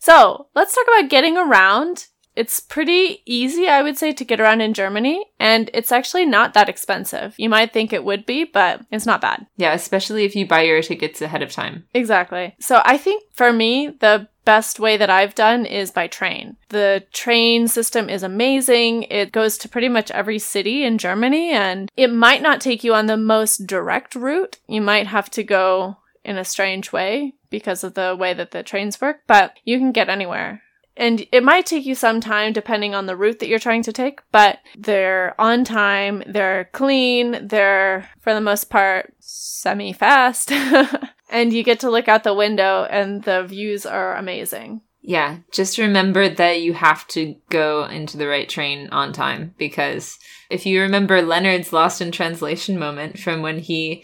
[0.01, 2.07] So let's talk about getting around.
[2.35, 6.53] It's pretty easy, I would say, to get around in Germany, and it's actually not
[6.53, 7.35] that expensive.
[7.37, 9.45] You might think it would be, but it's not bad.
[9.57, 11.85] Yeah, especially if you buy your tickets ahead of time.
[11.93, 12.55] Exactly.
[12.59, 16.57] So I think for me, the best way that I've done is by train.
[16.69, 19.03] The train system is amazing.
[19.03, 22.95] It goes to pretty much every city in Germany and it might not take you
[22.95, 24.57] on the most direct route.
[24.67, 28.63] You might have to go in a strange way because of the way that the
[28.63, 30.61] trains work, but you can get anywhere.
[30.97, 33.93] And it might take you some time depending on the route that you're trying to
[33.93, 40.51] take, but they're on time, they're clean, they're for the most part semi fast.
[41.29, 44.81] and you get to look out the window and the views are amazing.
[45.03, 50.19] Yeah, just remember that you have to go into the right train on time because
[50.51, 54.03] if you remember Leonard's lost in translation moment from when he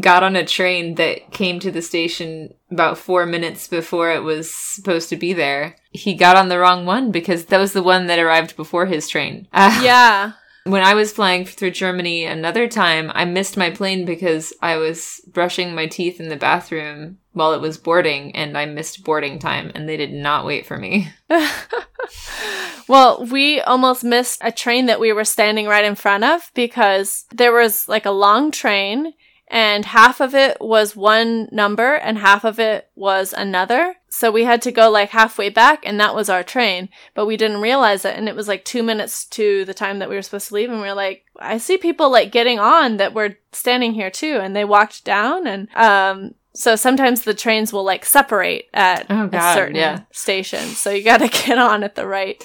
[0.00, 4.52] got on a train that came to the station about four minutes before it was
[4.52, 8.06] supposed to be there, he got on the wrong one because that was the one
[8.06, 9.48] that arrived before his train.
[9.56, 10.32] Uh, Yeah.
[10.64, 15.20] When I was flying through Germany another time, I missed my plane because I was
[15.32, 19.70] brushing my teeth in the bathroom while it was boarding and I missed boarding time
[19.76, 21.12] and they did not wait for me.
[22.88, 27.26] well, we almost missed a train that we were standing right in front of because
[27.32, 29.12] there was like a long train
[29.48, 33.94] and half of it was one number and half of it was another.
[34.08, 37.36] So we had to go like halfway back and that was our train, but we
[37.36, 38.16] didn't realize it.
[38.16, 40.70] And it was like two minutes to the time that we were supposed to leave.
[40.70, 44.40] And we were like, I see people like getting on that were standing here too.
[44.42, 49.28] And they walked down and, um, so sometimes the trains will like separate at Oh,
[49.30, 50.00] a certain yeah.
[50.10, 50.64] station.
[50.70, 52.42] So you got to get on at the right,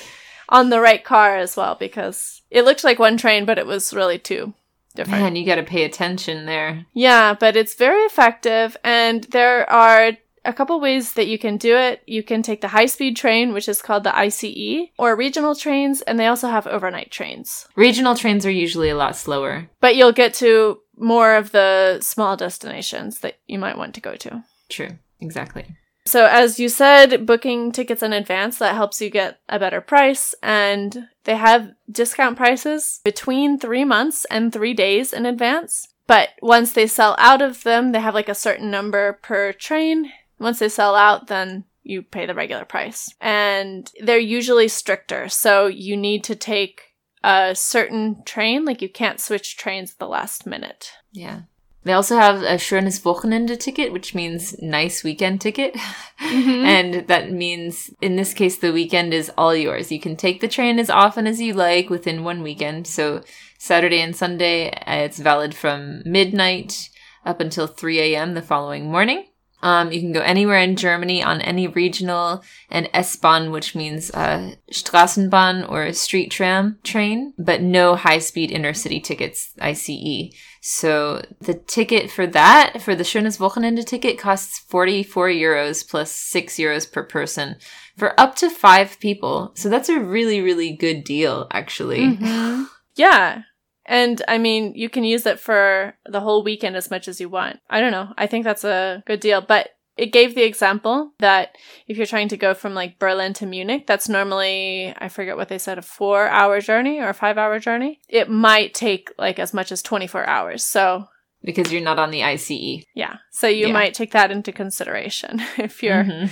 [0.50, 3.94] on the right car as well because it looked like one train, but it was
[3.94, 4.54] really two
[4.92, 5.22] different.
[5.22, 6.86] Man, you gotta pay attention there.
[6.94, 10.14] Yeah, but it's very effective, and there are
[10.44, 12.02] a couple ways that you can do it.
[12.08, 16.02] You can take the high speed train, which is called the ICE, or regional trains,
[16.02, 17.68] and they also have overnight trains.
[17.76, 19.70] Regional trains are usually a lot slower.
[19.80, 24.16] But you'll get to more of the small destinations that you might want to go
[24.16, 24.44] to.
[24.70, 25.76] True, exactly.
[26.06, 30.34] So, as you said, booking tickets in advance, that helps you get a better price.
[30.42, 35.88] And they have discount prices between three months and three days in advance.
[36.08, 40.12] But once they sell out of them, they have like a certain number per train.
[40.40, 43.14] Once they sell out, then you pay the regular price.
[43.22, 45.30] And they're usually stricter.
[45.30, 46.82] So, you need to take
[47.24, 48.66] a certain train.
[48.66, 50.92] Like, you can't switch trains at the last minute.
[51.12, 51.42] Yeah.
[51.84, 55.76] They also have a schönes Wochenende ticket, which means nice weekend ticket.
[56.20, 59.92] and that means, in this case, the weekend is all yours.
[59.92, 62.86] You can take the train as often as you like within one weekend.
[62.86, 63.24] So
[63.58, 66.90] Saturday and Sunday, uh, it's valid from midnight
[67.26, 68.36] up until 3 a.m.
[68.36, 69.26] the following morning.
[69.64, 74.56] Um, you can go anywhere in Germany on any regional and S-Bahn, which means uh,
[74.72, 80.34] Straßenbahn or street tram train, but no high-speed intercity tickets, ICE.
[80.62, 86.56] So the ticket for that, for the Schönes Wochenende ticket, costs 44 euros plus 6
[86.58, 87.56] euros per person
[87.98, 89.54] for up to five people.
[89.56, 92.02] So that's a really, really good deal, actually.
[92.02, 92.64] Mm-hmm.
[92.96, 93.42] Yeah.
[93.88, 97.28] And I mean, you can use it for the whole weekend as much as you
[97.28, 97.60] want.
[97.68, 98.14] I don't know.
[98.16, 99.42] I think that's a good deal.
[99.42, 99.70] But
[100.02, 101.56] it gave the example that
[101.88, 105.48] if you're trying to go from like Berlin to Munich, that's normally, I forget what
[105.50, 108.00] they said, a four hour journey or a five hour journey.
[108.10, 110.64] It might take like as much as 24 hours.
[110.64, 111.06] So,
[111.44, 112.84] Because you're not on the ICE.
[112.96, 113.18] yeah.
[113.32, 113.74] So you Yeah.
[113.74, 116.30] might take that into consideration if you're Mhm.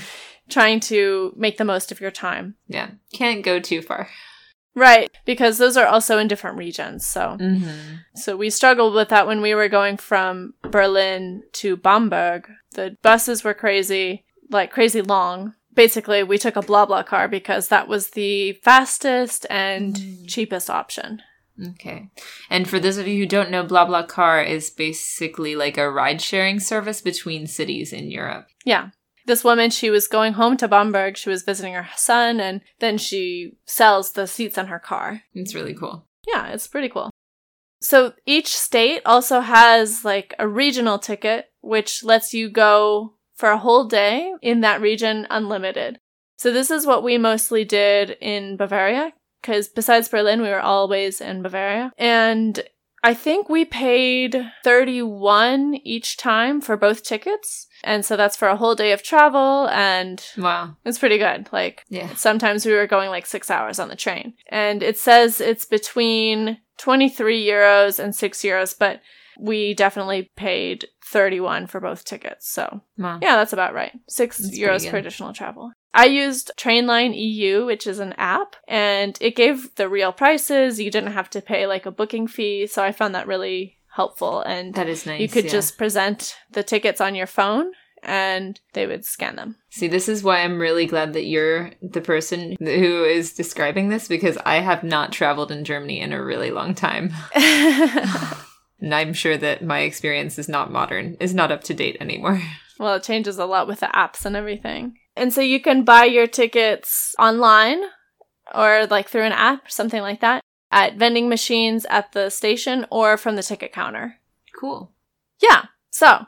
[0.50, 2.56] trying to make the most of your time.
[2.68, 2.90] Yeah.
[3.14, 4.10] Can't go too far.
[4.76, 5.12] Right.
[5.26, 7.06] Because those are also in different regions.
[7.06, 7.96] So, Mm-hmm.
[8.16, 12.48] So we struggled with that when we were going from Berlin to Bamberg.
[12.74, 15.54] The buses were crazy, like crazy long.
[15.74, 20.28] Basically, we took a BlaBlaCar because that was the fastest and mm.
[20.28, 21.22] cheapest option.
[21.72, 22.10] Okay.
[22.50, 26.60] And for those of you who don't know, BlaBlaCar is basically like a ride sharing
[26.60, 28.48] service between cities in Europe.
[28.66, 28.90] Yeah.
[29.26, 31.18] This woman, she was going home to Bamberg.
[31.18, 35.22] She was visiting her son, and then she sells the seats on her car.
[35.34, 36.08] It's really cool.
[36.28, 37.12] Yeah, it's pretty cool.
[37.82, 43.58] So each state also has like a regional ticket, which lets you go for a
[43.58, 46.00] whole day in that region unlimited.
[46.38, 51.20] So this is what we mostly did in Bavaria, because besides Berlin, we were always
[51.22, 51.92] in Bavaria.
[51.98, 52.62] And
[53.04, 57.68] I think we paid 31 each time for both tickets.
[57.84, 60.76] And so that's for a whole day of travel and Wow.
[60.86, 61.48] it's pretty good.
[61.52, 62.14] Like Yeah.
[62.16, 64.34] sometimes we were going like six hours on the train.
[64.48, 69.02] And it says it's between 23 euros and 6 euros, but
[69.40, 72.50] we definitely paid 31 for both tickets.
[72.50, 73.20] So Wow.
[73.22, 73.92] yeah, that's about right.
[74.08, 75.72] 6 That's euros for additional travel.
[75.94, 80.80] I used Trainline EU, which is an app, and it gave the real prices.
[80.80, 82.68] You didn't have to pay like a booking fee.
[82.68, 84.42] So I found that really helpful.
[84.42, 85.20] And That is nice.
[85.20, 85.52] you could yeah.
[85.52, 87.72] just present the tickets on your phone
[88.04, 89.58] and they would scan them.
[89.72, 94.08] See, this is why I'm really glad that you're the person who is describing this
[94.08, 97.12] because I have not traveled in Germany in a really long time.
[98.82, 102.42] And I'm sure that my experience is not modern, is not up to date anymore.
[102.80, 105.00] Well, it changes a lot with the apps and everything.
[105.18, 107.82] And so you can buy your tickets online
[108.56, 113.18] or like through an app, something like that, at vending machines at the station or
[113.18, 114.16] from the ticket counter.
[114.58, 114.94] Cool.
[115.42, 115.66] Yeah.
[115.90, 116.26] So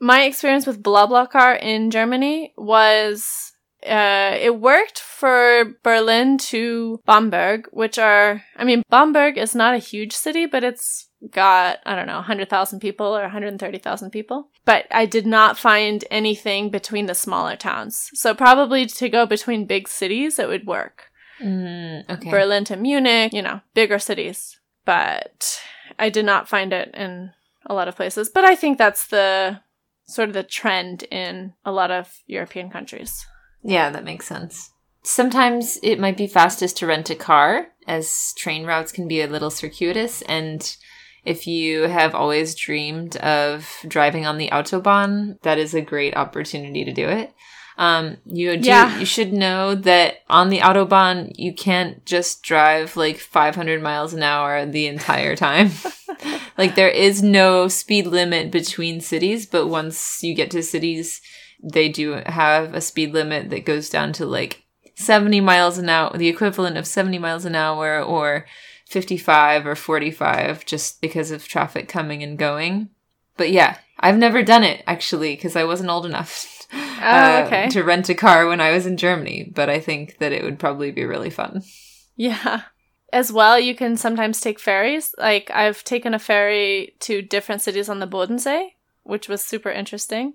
[0.00, 3.52] my experience with BlaBlaCar in Germany was
[3.86, 9.78] uh, it worked for Berlin to Bamberg, which are, I mean, Bamberg is not a
[9.78, 14.48] huge city, but it's got, I don't know, 100,000 people or 130,000 people.
[14.64, 18.10] But I did not find anything between the smaller towns.
[18.14, 21.10] So probably to go between big cities, it would work.
[21.40, 22.30] Mm, okay.
[22.30, 24.58] Berlin to Munich, you know, bigger cities.
[24.84, 25.60] But
[25.98, 27.30] I did not find it in
[27.66, 28.28] a lot of places.
[28.28, 29.60] But I think that's the
[30.06, 33.24] sort of the trend in a lot of European countries.
[33.62, 34.70] Yeah, that makes sense.
[35.04, 39.26] Sometimes it might be fastest to rent a car, as train routes can be a
[39.26, 40.22] little circuitous.
[40.22, 40.76] And
[41.24, 46.84] if you have always dreamed of driving on the Autobahn, that is a great opportunity
[46.84, 47.32] to do it.
[47.78, 48.98] Um, you do, Yeah.
[48.98, 54.22] you should know that on the Autobahn, you can't just drive like 500 miles an
[54.22, 55.70] hour the entire time.
[56.58, 61.20] like there is no speed limit between cities, but once you get to cities,
[61.62, 64.64] they do have a speed limit that goes down to like
[64.96, 68.44] 70 miles an hour, the equivalent of 70 miles an hour or
[68.92, 72.90] 55 or 45 just because of traffic coming and going.
[73.36, 77.68] But yeah, I've never done it actually because I wasn't old enough uh, okay.
[77.70, 80.58] to rent a car when I was in Germany, but I think that it would
[80.58, 81.62] probably be really fun.
[82.16, 82.62] Yeah.
[83.12, 85.14] As well, you can sometimes take ferries.
[85.18, 88.70] Like, I've taken a ferry to different cities on the Bodensee,
[89.02, 90.34] which was super interesting.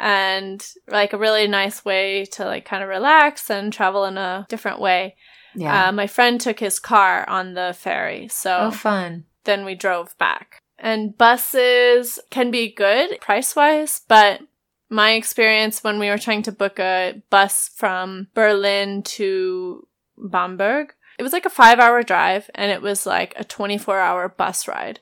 [0.00, 4.46] And like a really nice way to like kind of relax and travel in a
[4.48, 5.16] different way.
[5.54, 5.88] Yeah.
[5.88, 8.28] Uh, my friend took his car on the ferry.
[8.28, 9.24] So oh, fun.
[9.44, 10.58] then we drove back.
[10.78, 14.40] And buses can be good price wise, but
[14.88, 19.86] my experience when we were trying to book a bus from Berlin to
[20.16, 24.28] Bamberg, it was like a five hour drive and it was like a 24 hour
[24.28, 25.00] bus ride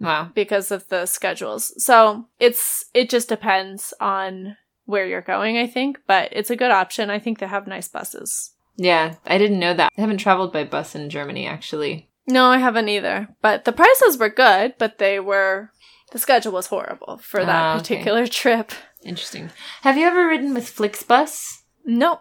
[0.00, 0.30] Wow.
[0.34, 1.72] because of the schedules.
[1.84, 6.70] So it's, it just depends on where you're going, I think, but it's a good
[6.70, 7.10] option.
[7.10, 8.52] I think they have nice buses.
[8.78, 9.92] Yeah, I didn't know that.
[9.98, 12.08] I haven't traveled by bus in Germany actually.
[12.26, 13.28] No, I haven't either.
[13.42, 15.70] But the prices were good, but they were
[16.12, 17.80] the schedule was horrible for that Ah, okay.
[17.96, 18.72] particular trip.
[19.02, 19.50] Interesting.
[19.82, 21.62] Have you ever ridden with Flixbus?
[21.84, 22.20] Nope.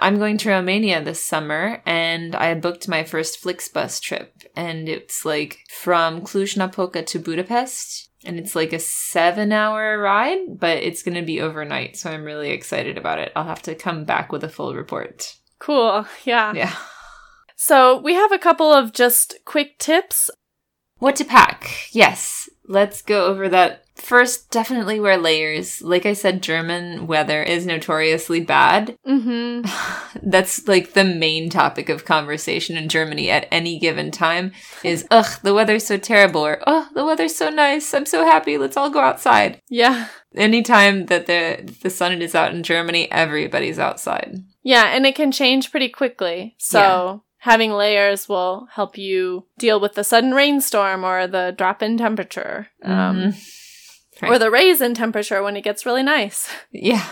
[0.00, 5.24] I'm going to Romania this summer and I booked my first Flixbus trip and it's
[5.24, 11.22] like from Cluj-Napoca to Budapest and it's like a 7-hour ride, but it's going to
[11.22, 13.32] be overnight, so I'm really excited about it.
[13.36, 15.36] I'll have to come back with a full report.
[15.62, 16.06] Cool.
[16.24, 16.52] Yeah.
[16.54, 16.74] Yeah.
[17.54, 20.28] So we have a couple of just quick tips.
[20.98, 21.70] What to pack?
[21.92, 23.84] Yes, let's go over that.
[23.94, 25.82] First, definitely wear layers.
[25.82, 28.96] Like I said, German weather is notoriously bad.
[29.06, 30.28] Mm-hmm.
[30.28, 34.52] That's like the main topic of conversation in Germany at any given time
[34.82, 37.92] is, ugh, the weather's so terrible, or, oh, the weather's so nice.
[37.94, 38.58] I'm so happy.
[38.58, 39.60] Let's all go outside.
[39.68, 40.08] Yeah.
[40.34, 44.42] Anytime that the, the sun is out in Germany, everybody's outside.
[44.62, 46.54] Yeah, and it can change pretty quickly.
[46.58, 47.18] So Yeah.
[47.42, 52.68] Having layers will help you deal with the sudden rainstorm or the drop in temperature.
[52.84, 53.34] Um, Mhm.
[54.22, 54.38] Or Right.
[54.38, 56.48] the raise in temperature when it gets really nice.
[56.70, 57.04] Yeah.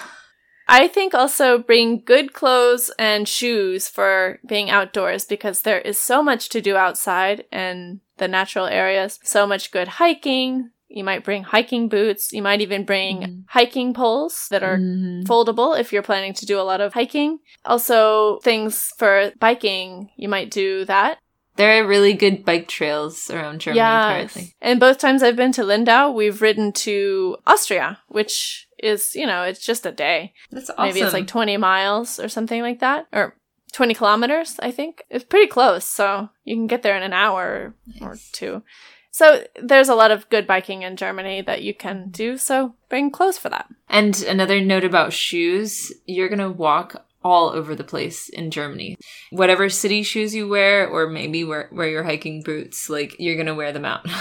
[0.68, 6.22] I think also bring good clothes and shoes for being outdoors because there is so
[6.22, 9.18] much to do outside in the natural areas.
[9.24, 10.70] So much good hiking.
[10.92, 12.32] You might bring hiking boots.
[12.32, 13.44] You might even bring Mhm.
[13.48, 15.24] hiking poles that are Mhm.
[15.24, 17.38] foldable if you're planning to do a lot of hiking.
[17.64, 20.10] Also, things for biking.
[20.16, 21.18] You might do that.
[21.56, 24.54] There are really good bike trails around Germany currently.
[24.60, 29.42] And both times I've been to Lindau, we've ridden to Austria, which is, you know,
[29.42, 30.32] it's just a day.
[30.50, 30.84] That's awesome.
[30.86, 33.06] Maybe it's like 20 miles or something like that.
[33.12, 33.36] Or
[33.72, 35.04] 20 kilometers, I think.
[35.10, 38.62] It's pretty close, so you can get there in an hour or two.
[39.10, 43.10] So there's a lot of good biking in Germany that you can do, so bring
[43.10, 43.68] clothes for that.
[43.88, 48.96] And another note about shoes, you're going to walk all over the place in Germany.
[49.30, 53.46] Whatever city shoes you wear, or maybe wear, wear your hiking boots, like you're going
[53.46, 54.06] to wear them out.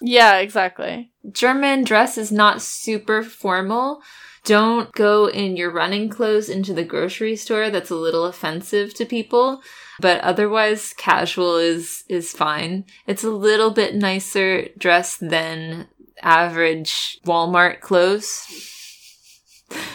[0.00, 1.10] Yeah, exactly.
[1.32, 4.02] German dress is not super formal.
[4.44, 7.70] Don't go in your running clothes into the grocery store.
[7.70, 9.60] That's a little offensive to people.
[10.00, 12.84] But otherwise, casual is, is fine.
[13.06, 15.88] It's a little bit nicer dress than
[16.22, 18.46] average Walmart clothes.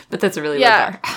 [0.09, 0.97] But that's a really Yeah.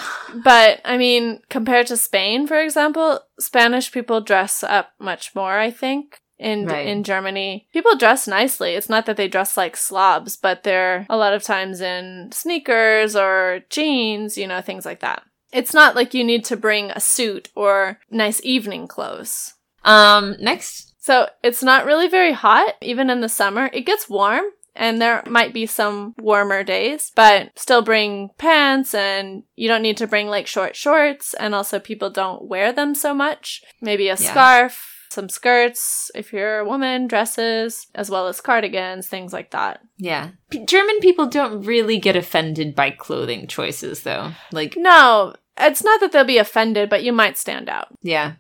[0.45, 5.71] But I mean, compared to Spain, for example, Spanish people dress up much more, I
[5.71, 6.21] think.
[6.39, 6.87] In Right.
[6.87, 8.75] in Germany, people dress nicely.
[8.75, 13.17] It's not that they dress like slobs, but they're a lot of times in sneakers
[13.17, 15.23] or jeans, you know, things like that.
[15.53, 19.55] It's not like you need to bring a suit or nice evening clothes.
[19.85, 20.95] Um, next.
[20.99, 23.71] So it's not really very hot, even in the summer.
[23.73, 24.45] It gets warm,
[24.75, 29.97] and there might be some warmer days, but still bring pants, and you don't need
[29.99, 33.63] to bring like short shorts, and also people don't wear them so much.
[33.81, 34.31] Maybe a Yeah.
[34.33, 39.81] scarf, some skirts, if you're a woman, dresses, as well as cardigans, things like that.
[39.99, 40.31] Yeah.
[40.51, 44.33] P- German people don't really get offended by clothing choices, though.
[44.53, 47.89] Like, No, it's not that they'll be offended, but you might stand out.
[48.03, 48.35] Yeah,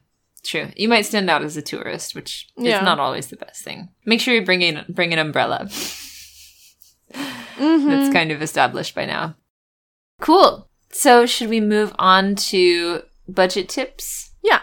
[0.44, 0.68] true.
[0.76, 2.78] You might stand out as a tourist, which Yeah.
[2.78, 3.88] is not always the best thing.
[4.04, 5.68] Make sure you bring in bring an umbrella.
[7.10, 7.88] Mhm.
[7.88, 9.36] That's kind of established by now.
[10.20, 10.68] Cool.
[10.90, 14.32] So should we move on to budget tips?
[14.42, 14.60] Yeah.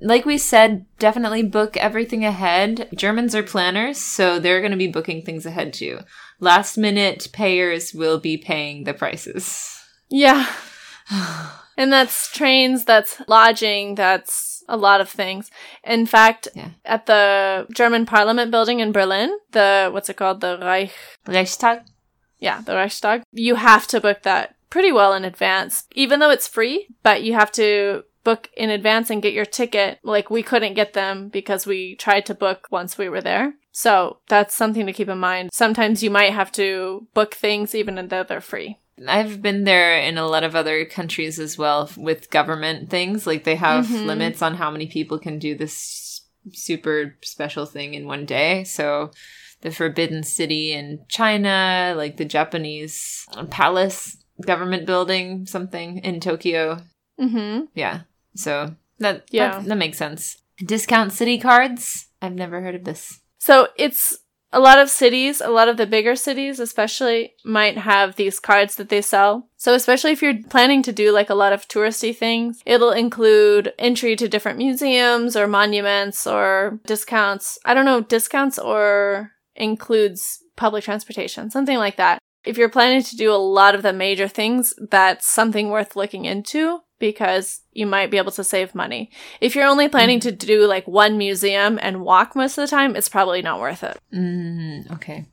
[0.00, 2.88] Like we said, definitely book everything ahead.
[2.94, 6.00] Germans are planners, so they're going to be booking things ahead too.
[6.38, 9.80] Last minute payers will be paying the prices.
[10.10, 10.46] Yeah.
[11.78, 15.50] And that's trains, that's lodging, that's a lot of things.
[15.84, 16.70] In fact, Yeah.
[16.86, 20.40] at the German Parliament building in Berlin, the what's it called?
[20.40, 20.92] The Reich
[21.26, 21.80] Reichstag?
[22.38, 23.24] yeah, the Reichstag.
[23.32, 25.84] You have to book that pretty well in advance.
[25.94, 30.00] Even though it's free, but you have to book in advance and get your ticket.
[30.02, 33.54] Like we couldn't get them because we tried to book once we were there.
[33.70, 35.50] So that's something to keep in mind.
[35.52, 38.78] Sometimes you might have to book things even though they're free.
[39.06, 43.26] I've been there in a lot of other countries as well with government things.
[43.28, 44.06] Like they have Mhm.
[44.06, 46.22] limits on how many people can do this
[46.52, 48.64] super special thing in one day.
[48.64, 49.12] So
[49.60, 56.78] the Forbidden City in China, like the Japanese palace government building, something in Tokyo.
[57.20, 57.66] Mm-hmm.
[57.74, 58.00] Yeah.
[58.36, 59.58] So that Yeah.
[59.58, 60.36] that, that makes sense.
[60.58, 62.06] Discount city cards.
[62.22, 63.20] I've never heard of this.
[63.38, 64.18] So it's
[64.52, 68.76] a lot of cities, a lot of the bigger cities especially might have these cards
[68.76, 69.48] that they sell.
[69.56, 73.74] So especially if you're planning to do like a lot of touristy things, it'll include
[73.78, 77.58] entry to different museums or monuments or discounts.
[77.64, 82.18] I don't know, discounts or includes public transportation, something like that.
[82.44, 86.24] If you're planning to do a lot of the major things, that's something worth looking
[86.24, 89.10] into because you might be able to save money.
[89.40, 92.96] If you're only planning to do like one museum and walk most of the time,
[92.96, 93.98] it's probably not worth it.
[94.12, 95.26] Mm, okay.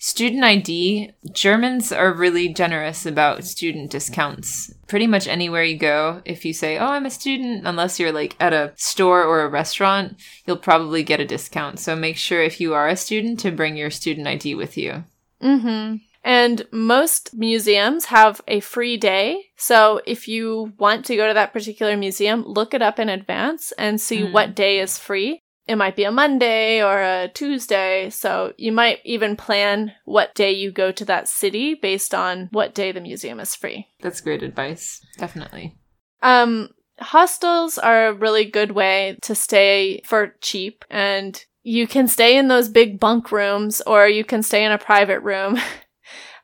[0.00, 1.10] Student ID.
[1.32, 4.72] Germans are really generous about student discounts.
[4.86, 8.36] Pretty much anywhere you go, if you say, Oh, I'm a student, unless you're like
[8.38, 10.16] at a store or a restaurant,
[10.46, 11.80] you'll probably get a discount.
[11.80, 15.04] So make sure if you are a student to bring your student ID with you.
[15.42, 15.96] Mm-hmm.
[16.24, 19.44] And most museums have a free day.
[19.56, 23.72] So if you want to go to that particular museum, look it up in advance
[23.78, 24.32] and see Mm.
[24.32, 25.40] what day is free.
[25.66, 28.08] it might be a Monday or a Tuesday.
[28.08, 32.74] So you might even plan what day you go to that city based on what
[32.74, 33.86] day the museum is free.
[34.00, 35.02] That's great advice.
[35.18, 35.76] Definitely.
[36.22, 42.38] Um, hostels are a really good way to stay for cheap and you can stay
[42.38, 45.58] in those big bunk rooms or you can stay in a private room.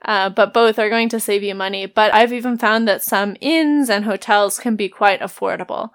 [0.04, 1.86] Uh, but both are going to save you money.
[1.86, 5.90] But I've even found that some inns and hotels can be quite affordable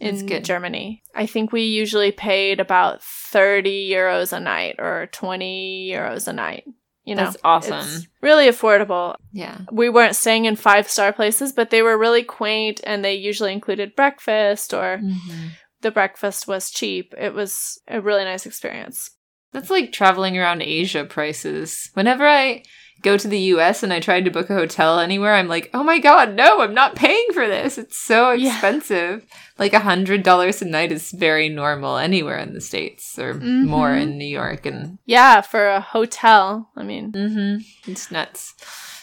[0.00, 0.42] in.
[0.42, 1.02] Germany.
[1.14, 6.64] I think we usually paid about 30 euros a night or 20 euros a night.
[7.04, 7.78] You know, That's awesome.
[7.80, 9.16] It's really affordable.
[9.32, 9.58] Yeah.
[9.72, 13.52] We weren't staying in five star places, but they were really quaint and they usually
[13.52, 15.48] included breakfast or Mm-hmm.
[15.80, 17.12] the breakfast was cheap.
[17.18, 19.10] It was a really nice experience.
[19.52, 21.90] That's like traveling around Asia prices.
[21.94, 22.62] Whenever I
[23.02, 25.82] go to the US and I tried to book a hotel anywhere, I'm like, oh
[25.82, 27.78] my god, no, I'm not paying for this.
[27.78, 28.52] It's so Yeah.
[28.52, 29.26] expensive.
[29.58, 33.64] Like a hundred dollars a night is very normal anywhere in the States or Mhm.
[33.66, 36.70] more in New York and Yeah, for a hotel.
[36.76, 37.90] I mean, mm-hmm.
[37.90, 38.54] it's nuts.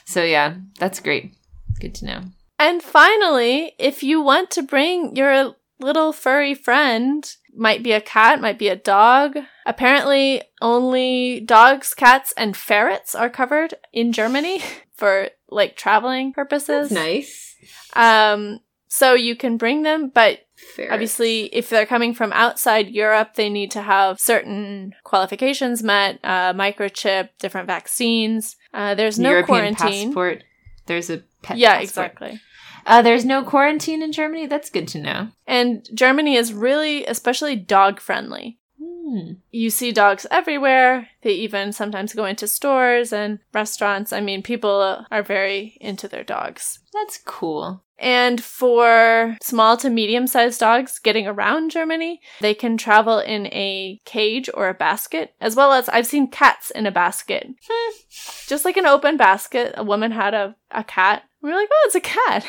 [0.05, 1.33] So yeah, that's great.
[1.79, 2.21] Good to know.
[2.57, 8.41] And finally, if you want to bring your little furry friend, might be a cat,
[8.41, 9.38] might be a dog.
[9.65, 14.61] Apparently, only dogs, cats, and ferrets are covered in Germany
[14.95, 16.89] for like traveling purposes.
[16.89, 17.55] That's nice.
[17.93, 20.39] Um, so you can bring them, but
[20.75, 20.93] Ferrets.
[20.93, 26.53] obviously, if they're coming from outside Europe, they need to have certain qualifications met, uh,
[26.53, 28.55] microchip, different vaccines.
[28.73, 30.07] Uh, there's no European quarantine.
[30.09, 30.43] passport.
[30.88, 31.84] There's a pet Yeah, passport.
[31.84, 32.41] exactly.
[32.89, 34.47] Uh, there's no quarantine in Germany.
[34.47, 35.27] That's good to know.
[35.45, 38.57] And Germany is really, especially dog friendly.
[38.81, 39.33] Hmm.
[39.51, 41.09] You see dogs everywhere.
[41.21, 44.11] They even sometimes go into stores and restaurants.
[44.11, 46.79] I mean, people are very into their dogs.
[46.91, 47.83] That's cool.
[47.99, 53.99] And for small to medium sized dogs getting around Germany, they can travel in a
[54.05, 57.47] cage or a basket, as well as I've seen cats in a basket.
[58.47, 61.23] Just like an open basket, a woman had a, a cat.
[61.41, 62.45] We were like, oh, it's a cat.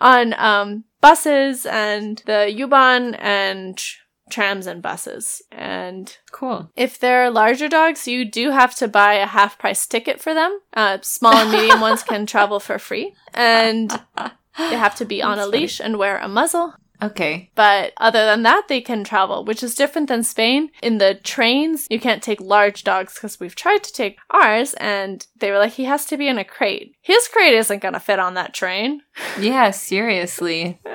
[0.00, 3.82] On um, buses and the U-Bahn and
[4.30, 5.42] trams and buses.
[5.52, 6.70] And Cool.
[6.76, 10.58] if they're larger dogs, you do have to buy a half price ticket for them.
[10.74, 13.14] Uh, small and medium ones can travel for free.
[13.34, 13.90] And
[14.56, 15.62] they have to be on That's a funny.
[15.62, 16.74] leash and wear a muzzle.
[17.02, 17.50] Okay.
[17.54, 20.70] But other than that, they can travel, which is different than Spain.
[20.82, 25.26] In the trains, you can't take large dogs because we've tried to take ours and
[25.38, 26.94] they were like, he has to be in a crate.
[27.02, 29.02] His crate isn't going to fit on that train.
[29.40, 30.80] Yeah, seriously.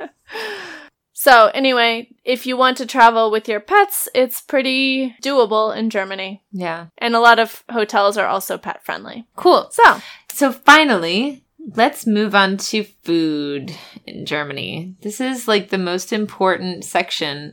[1.12, 6.42] So, anyway, if you want to travel with your pets, it's pretty doable in Germany.
[6.50, 6.86] Yeah.
[6.96, 9.26] And a lot of hotels are also pet friendly.
[9.36, 9.68] Cool.
[9.70, 10.00] So,
[10.32, 11.44] So finally,
[11.74, 13.74] let's move on to food
[14.06, 14.96] in Germany.
[15.02, 17.52] This is like the most important section.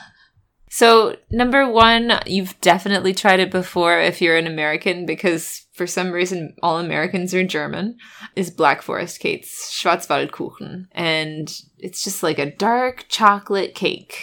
[0.70, 6.10] so, number one, you've definitely tried it before if you're an American because for some
[6.12, 7.96] reason all Americans are German,
[8.36, 10.86] is Black Forest cakes, Schwarzwaldkuchen.
[10.92, 14.18] And it's just like a dark chocolate cake.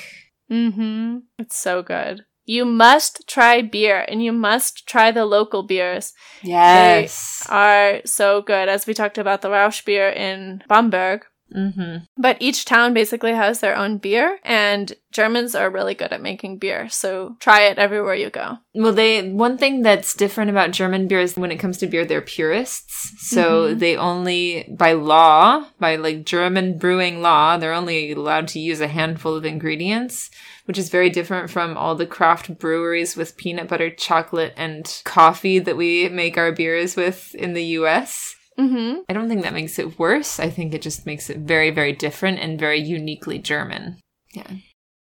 [0.52, 1.18] mm-hmm.
[1.40, 2.26] It's so good.
[2.48, 6.14] You must try beer and you must try the local beers.
[6.42, 7.46] Yes.
[7.50, 11.26] Are so good, as we talked about the Rauch beer in Bamberg.
[11.56, 11.98] Mm-hmm.
[12.18, 16.58] But each town basically has their own beer, and Germans are really good at making
[16.58, 16.90] beer.
[16.90, 18.58] So try it everywhere you go.
[18.76, 22.06] Well, they one thing that's different about German beer is when it comes to beer,
[22.06, 23.14] they're purists.
[23.30, 23.80] So Mhm.
[23.80, 28.88] they only, by law, by like German brewing law, they're only allowed to use a
[28.88, 30.30] handful of ingredients,
[30.66, 35.60] which is very different from all the craft breweries with peanut butter, chocolate, and coffee
[35.60, 38.36] that we make our beers with in the U.S.
[38.60, 39.02] Mm-hmm.
[39.08, 40.40] I don't think that makes it worse.
[40.40, 43.98] I think it just makes it very, very different and very uniquely German.
[44.34, 44.48] Yeah.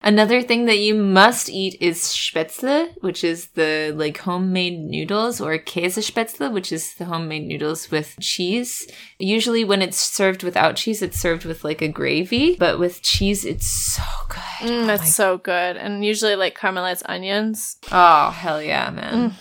[0.04, 5.56] Another thing that you must eat is Spätzle, which is the like homemade noodles, or
[5.58, 8.88] Käsespätzle, which is the homemade noodles with cheese.
[9.20, 13.44] Usually, when it's served without cheese, it's served with like a gravy, but with cheese,
[13.44, 14.68] it's so good.
[14.68, 15.76] Mm, oh, that's so good.
[15.76, 17.76] And usually like caramelized onions.
[17.92, 19.34] oh hell yeah, man!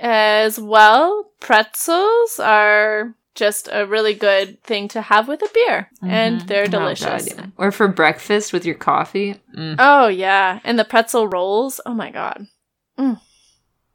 [0.00, 5.90] As well, pretzels are just a really good thing to have with a beer.
[6.02, 6.46] And Mhm.
[6.46, 7.28] they're Oh, God, delicious.
[7.34, 7.46] yeah.
[7.56, 9.40] Or for breakfast with your coffee.
[9.56, 9.76] Mm.
[9.78, 10.60] Oh, yeah.
[10.64, 11.80] And the pretzel rolls.
[11.84, 12.46] Oh, my God.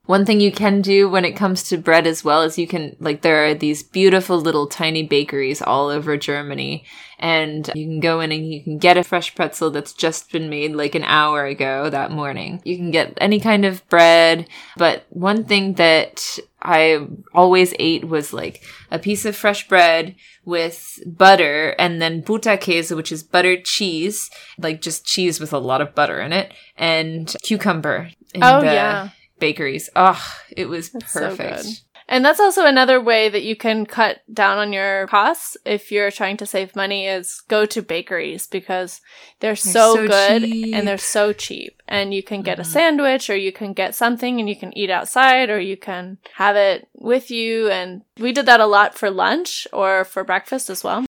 [0.10, 2.96] One thing you can do when it comes to bread as well is you can,
[3.00, 6.84] like, there are these beautiful little tiny bakeries all over Germany,
[7.20, 10.50] and you can go in and you can get a fresh pretzel that's just been
[10.50, 12.60] made like an hour ago that morning.
[12.64, 14.48] You can get any kind of bread,
[14.78, 21.04] but one thing that I always ate was like a piece of fresh bread with
[21.06, 25.94] butter and then Butterkäse, which is buttered cheese, like just cheese with a lot of
[25.94, 28.10] butter in it, and cucumber.
[28.34, 29.10] in Oh, yeah.
[29.40, 29.90] Bakeries.
[29.96, 30.22] Oh,
[30.56, 31.64] it was so perfect.
[31.64, 31.66] good.
[32.12, 36.10] And that's also another way that you can cut down on your costs if you're
[36.10, 39.00] trying to save money is go to bakeries because
[39.42, 40.74] they're, so, so good cheap.
[40.76, 41.80] and they're so cheap.
[41.88, 42.66] And you can get a Mhm.
[42.66, 46.56] sandwich or you can get something and you can eat outside or you can have
[46.56, 47.70] it with you.
[47.70, 51.06] And we did that a lot for lunch or for breakfast as well.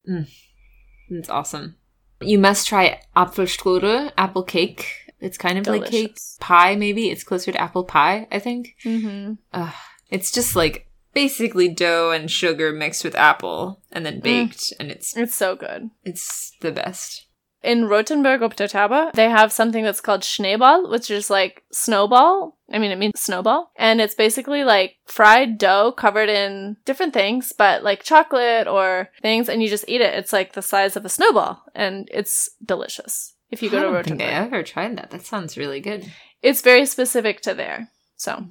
[1.09, 1.77] It's awesome.
[2.21, 5.10] You must try Apfelstrudel, apple cake.
[5.21, 7.11] It's kind of like cake pie, maybe.
[7.11, 8.77] It's closer to apple pie, I think.
[8.85, 9.35] Mm-hmm.
[9.53, 9.75] Ugh.
[10.11, 15.17] It's just like basically dough and sugar mixed with apple and then baked, and it's
[15.17, 15.91] It's so good.
[16.05, 17.27] it's the best.
[17.63, 22.57] In Rothenburg ob der Tauber, they have something that's called Schneeball, which is like snowball.
[22.73, 23.71] I mean, it means snowball.
[23.77, 29.51] And it's basically like fried dough covered in different things, but like chocolate or things,
[29.51, 30.15] and you just eat it.
[30.15, 33.35] It's like the size of a snowball, and it's delicious.
[33.51, 35.11] If you go I to think I ever tried that.
[35.11, 36.11] That sounds really good.
[36.43, 37.89] it's very specific to there.
[38.17, 38.45] So,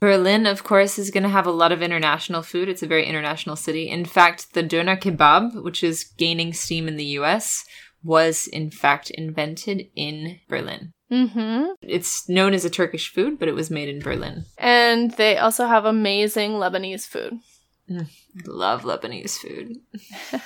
[0.00, 2.68] Berlin, of course, is going to have a lot of international food.
[2.68, 3.88] It's a very international city.
[3.88, 7.64] In fact, the doner kebab, which is gaining steam in the US,
[8.04, 10.92] was in fact invented in Berlin.
[11.08, 14.44] hmm It's known as a Turkish food, but it was made in Berlin.
[14.58, 17.38] and they also have amazing Lebanese food.
[17.90, 18.04] I
[18.46, 19.76] love Lebanese food.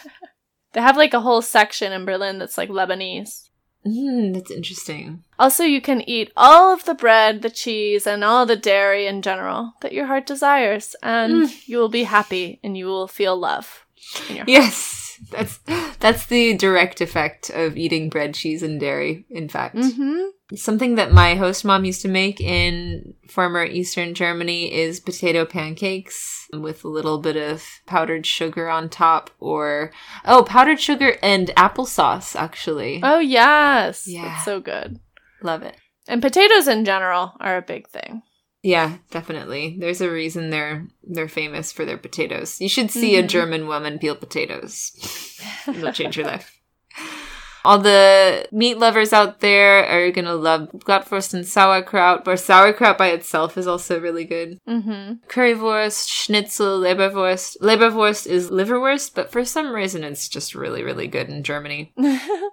[0.73, 3.49] They have like a whole section in Berlin that's like Lebanese.
[3.87, 5.25] Mm, that's interesting.
[5.39, 9.23] Also, you can eat all of the bread, the cheese, and all the dairy in
[9.23, 13.87] general that your heart desires, and you will be happy and you will feel love
[14.29, 14.49] in your heart.
[14.49, 15.59] Yes, that's
[16.01, 19.25] that's the direct effect of eating bread, cheese, and dairy.
[19.31, 20.57] In fact, Mm-hmm.
[20.57, 26.47] something that my host mom used to make in former Eastern Germany is potato pancakes
[26.53, 29.93] with a little bit of powdered sugar on top, or
[30.25, 32.35] oh, powdered sugar and applesauce.
[32.35, 34.07] Actually, Oh, yes.
[34.07, 34.35] Yeah.
[34.35, 34.99] It's so good.
[35.43, 35.77] love it.
[36.09, 38.23] And potatoes in general are a big thing.
[38.63, 39.77] Yeah, definitely.
[39.79, 42.61] There's a reason they're they're famous for their potatoes.
[42.61, 43.29] You should see a Mhm.
[43.29, 44.93] German woman peel potatoes.
[45.67, 46.57] It'll change your life.
[47.63, 53.09] All the meat lovers out there are gonna love Bratwurst and sauerkraut, but sauerkraut by
[53.09, 54.59] itself is also really good.
[54.67, 55.27] Mm-hmm.
[55.29, 57.59] Currywurst, Schnitzel, Leberwurst.
[57.61, 61.93] Leberwurst is liverwurst, but for some reason it's just really, really good in Germany.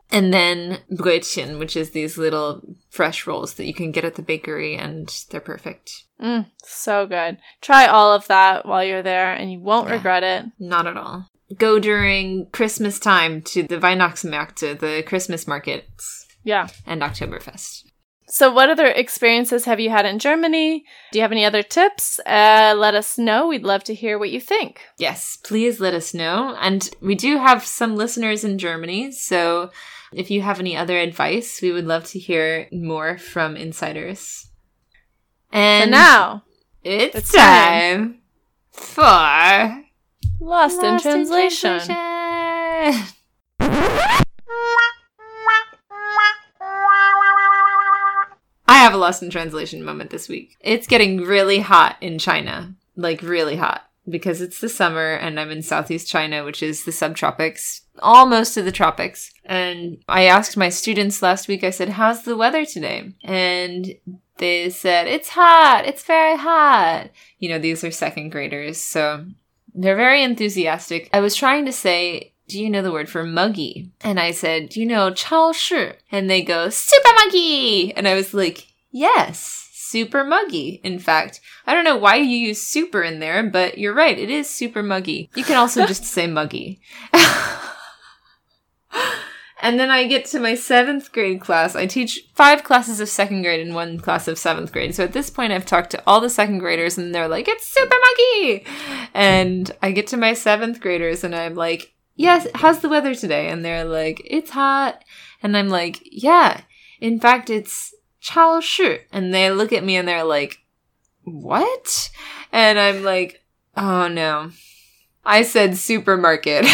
[0.09, 2.61] And then Brötchen, which is these little
[2.97, 5.91] fresh rolls that you can get at the bakery, and they're perfect.
[6.21, 7.37] mm, so good.
[7.61, 9.93] Try all of that while you're there, and you won't Yeah.
[9.97, 10.45] regret it.
[10.59, 11.27] Not at all.
[11.65, 16.67] Go during Christmas time to the Weihnachtsmärkte, the Christmas markets, Yeah.
[16.87, 17.83] and Oktoberfest.
[18.29, 20.83] So, what other experiences have you had in Germany?
[21.11, 22.19] Do you have any other tips?
[22.25, 23.47] Uh, let us know.
[23.47, 24.81] We'd love to hear what you think.
[24.97, 26.53] Yes, please let us know.
[26.59, 29.69] And we do have some listeners in Germany, so
[30.13, 34.49] if you have any other advice, we would love to hear more from insiders.
[35.51, 36.43] And And now,
[36.83, 38.19] it's, it's time
[38.71, 39.03] for
[40.39, 41.79] Lost, in Lost Translation.
[41.79, 41.95] Translation.
[48.69, 50.55] I have a lost in translation moment this week.
[50.59, 55.51] It's getting really hot in China, like really hot, because it's the summer and I'm
[55.51, 59.31] in Southeast China, which is the subtropics, almost to the tropics.
[59.45, 63.13] And I asked my students last week, I said, How's the weather today?
[63.23, 63.95] And
[64.37, 67.09] they said, It's hot, it's very hot.
[67.39, 69.25] You know, these are second graders, so
[69.73, 71.09] they're very enthusiastic.
[71.13, 73.91] I was trying to say, do you know the word for muggy?
[74.01, 75.97] And I said, do you know chao 超市?
[76.11, 77.93] And they go, super muggy!
[77.95, 80.81] And I was like, yes, super muggy.
[80.83, 84.29] In fact, I don't know why you use super in there, but you're right, it
[84.29, 85.29] is super muggy.
[85.35, 86.81] You can also just say muggy.
[89.61, 91.75] and then I get to my seventh grade class.
[91.75, 94.95] I teach five classes of second grade and one class of seventh grade.
[94.95, 97.65] So at this point, I've talked to all the second graders and they're like, it's
[97.65, 98.65] super muggy.
[99.13, 103.47] And I get to my seventh graders and I'm like, yes, how's the weather today?
[103.49, 105.03] And they're like, it's hot.
[105.41, 106.61] And I'm like, yeah,
[106.99, 107.93] in fact, it's
[108.27, 110.57] Chao shu, And they look at me and they're like,
[111.23, 112.09] what?
[112.51, 113.41] And I'm like,
[113.77, 114.51] oh no.
[115.23, 116.65] I said supermarket.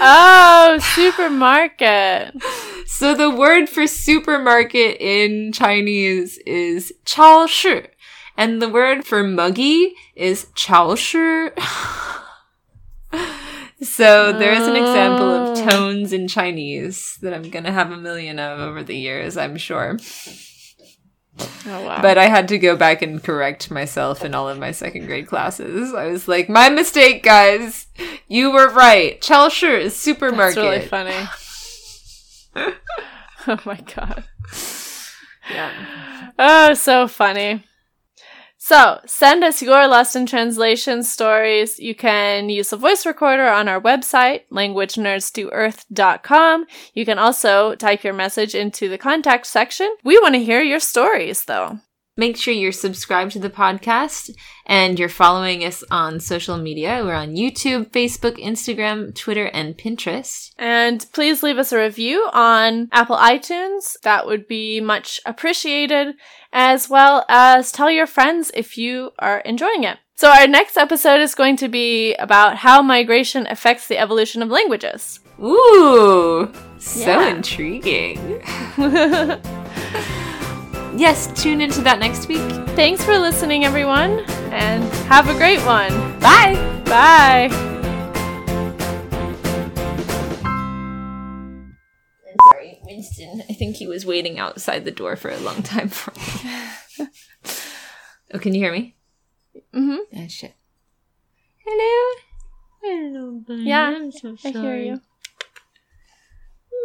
[0.00, 2.34] oh, supermarket.
[2.86, 7.88] So the word for supermarket in Chinese is 超市,
[8.36, 11.50] and the word for muggy is 潮湿.
[13.82, 15.68] so there's an example of Oh.
[15.70, 19.98] tones in Chinese that I'm gonna have a million of over the years, I'm sure.
[21.66, 22.02] Oh wow.
[22.02, 25.28] But I had to go back and correct myself in all of my second grade
[25.28, 25.94] classes.
[25.94, 27.86] I was like, my mistake, guys.
[28.26, 29.20] You were right.
[29.20, 30.56] 超市 is supermarket.
[30.56, 31.28] That's really funny.
[33.46, 34.24] oh my god.
[35.50, 35.70] Yeah.
[36.38, 37.64] Oh, so funny.
[38.68, 41.78] So, send us your lesson translation stories.
[41.78, 46.66] You can use a voice recorder on our website, languagenerdsdoearth.com.
[46.92, 49.90] You can also type your message into the contact section.
[50.04, 51.78] We want to hear your stories, though.
[52.18, 54.30] Make sure you're subscribed to the podcast
[54.66, 57.00] and you're following us on social media.
[57.04, 60.50] We're on YouTube, Facebook, Instagram, Twitter, and Pinterest.
[60.58, 63.94] And please leave us a review on Apple iTunes.
[64.02, 66.16] That would be much appreciated,
[66.52, 69.98] as well as tell your friends if you are enjoying it.
[70.16, 74.48] So, our next episode is going to be about how migration affects the evolution of
[74.48, 75.20] languages.
[75.40, 77.28] Ooh, so Yeah.
[77.28, 78.42] intriguing.
[80.98, 82.40] yes, tune into that next week.
[82.74, 84.20] Thanks for listening, everyone,
[84.52, 85.92] and have a great one.
[86.20, 86.54] Bye.
[86.84, 87.48] Bye.
[92.26, 93.42] I'm sorry, Winston.
[93.48, 97.08] I think he was waiting outside the door for a long time for me.
[98.34, 98.96] oh, can you hear me?
[99.74, 99.98] Mhm.
[100.16, 100.54] Ah, shit.
[101.64, 102.20] Hello.
[102.82, 103.64] Hello, Bunny.
[103.68, 104.54] Yeah, I'm so sorry.
[104.56, 105.00] I hear you.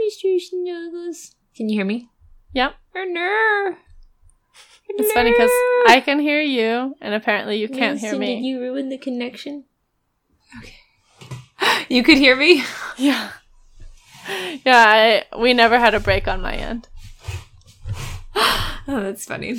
[0.02, 0.40] Mr.
[0.40, 1.36] Snuggles.
[1.56, 2.10] Can you hear me?
[2.54, 2.74] Yep.
[2.94, 3.76] Hello.
[4.96, 5.50] It's funny because
[5.88, 8.36] I can hear you, and apparently you can't hear me.
[8.36, 9.66] Did you ruin the connection?
[10.60, 10.76] Okay.
[11.90, 12.64] You could hear me?
[12.98, 13.32] Yeah.
[14.64, 16.88] Yeah, I, we never had a break on my end.
[18.86, 19.58] Oh, that's funny.